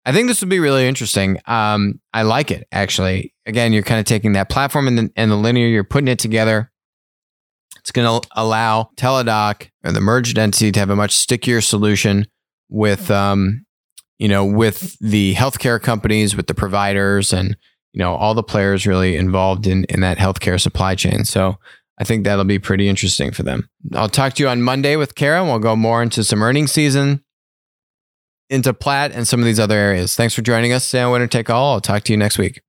I 0.06 0.12
think 0.12 0.28
this 0.28 0.42
would 0.42 0.50
be 0.50 0.60
really 0.60 0.86
interesting. 0.86 1.40
Um, 1.46 2.02
I 2.14 2.24
like 2.24 2.52
it 2.52 2.68
actually. 2.72 3.34
Again, 3.46 3.72
you're 3.72 3.84
kind 3.84 4.00
of 4.00 4.06
taking 4.06 4.34
that 4.34 4.50
platform 4.50 4.88
and 4.88 4.98
the, 4.98 5.12
and 5.16 5.32
the 5.32 5.36
linear, 5.36 5.68
you're 5.68 5.84
putting 5.84 6.08
it 6.08 6.20
together 6.20 6.72
it's 7.84 7.92
going 7.92 8.22
to 8.22 8.26
allow 8.32 8.90
Teladoc 8.96 9.70
or 9.84 9.92
the 9.92 10.00
merged 10.00 10.38
entity 10.38 10.72
to 10.72 10.80
have 10.80 10.90
a 10.90 10.96
much 10.96 11.12
stickier 11.12 11.60
solution 11.60 12.26
with, 12.70 13.12
um, 13.12 13.66
you 14.20 14.30
know, 14.30 14.46
with 14.46 14.98
the 15.00 15.36
healthcare 15.36 15.82
companies, 15.82 16.34
with 16.34 16.48
the 16.48 16.54
providers, 16.54 17.34
and 17.34 17.58
you 17.92 18.00
know 18.00 18.16
all 18.16 18.34
the 18.34 18.42
players 18.42 18.88
really 18.88 19.18
involved 19.18 19.68
in 19.68 19.84
in 19.86 20.00
that 20.00 20.18
healthcare 20.18 20.60
supply 20.60 20.96
chain. 20.96 21.26
So 21.26 21.58
I 21.98 22.06
think 22.06 22.24
that'll 22.24 22.46
be 22.46 22.58
pretty 22.58 22.88
interesting 22.88 23.32
for 23.32 23.44
them. 23.44 23.70
I'll 23.94 24.10
talk 24.10 24.34
to 24.36 24.44
you 24.44 24.50
on 24.50 24.62
Monday 24.62 24.96
with 24.96 25.16
Kara, 25.16 25.42
and 25.42 25.50
we'll 25.50 25.60
go 25.60 25.76
more 25.76 26.02
into 26.02 26.24
some 26.24 26.42
earnings 26.42 26.72
season, 26.72 27.22
into 28.50 28.74
Plaid, 28.74 29.12
and 29.12 29.28
some 29.28 29.42
of 29.42 29.46
these 29.46 29.60
other 29.60 29.78
areas. 29.78 30.16
Thanks 30.16 30.34
for 30.34 30.42
joining 30.42 30.72
us. 30.72 30.88
Sam 30.88 31.12
Winner 31.12 31.28
Take 31.28 31.50
All. 31.50 31.74
I'll 31.74 31.82
talk 31.82 32.04
to 32.04 32.14
you 32.14 32.18
next 32.18 32.38
week. 32.38 32.62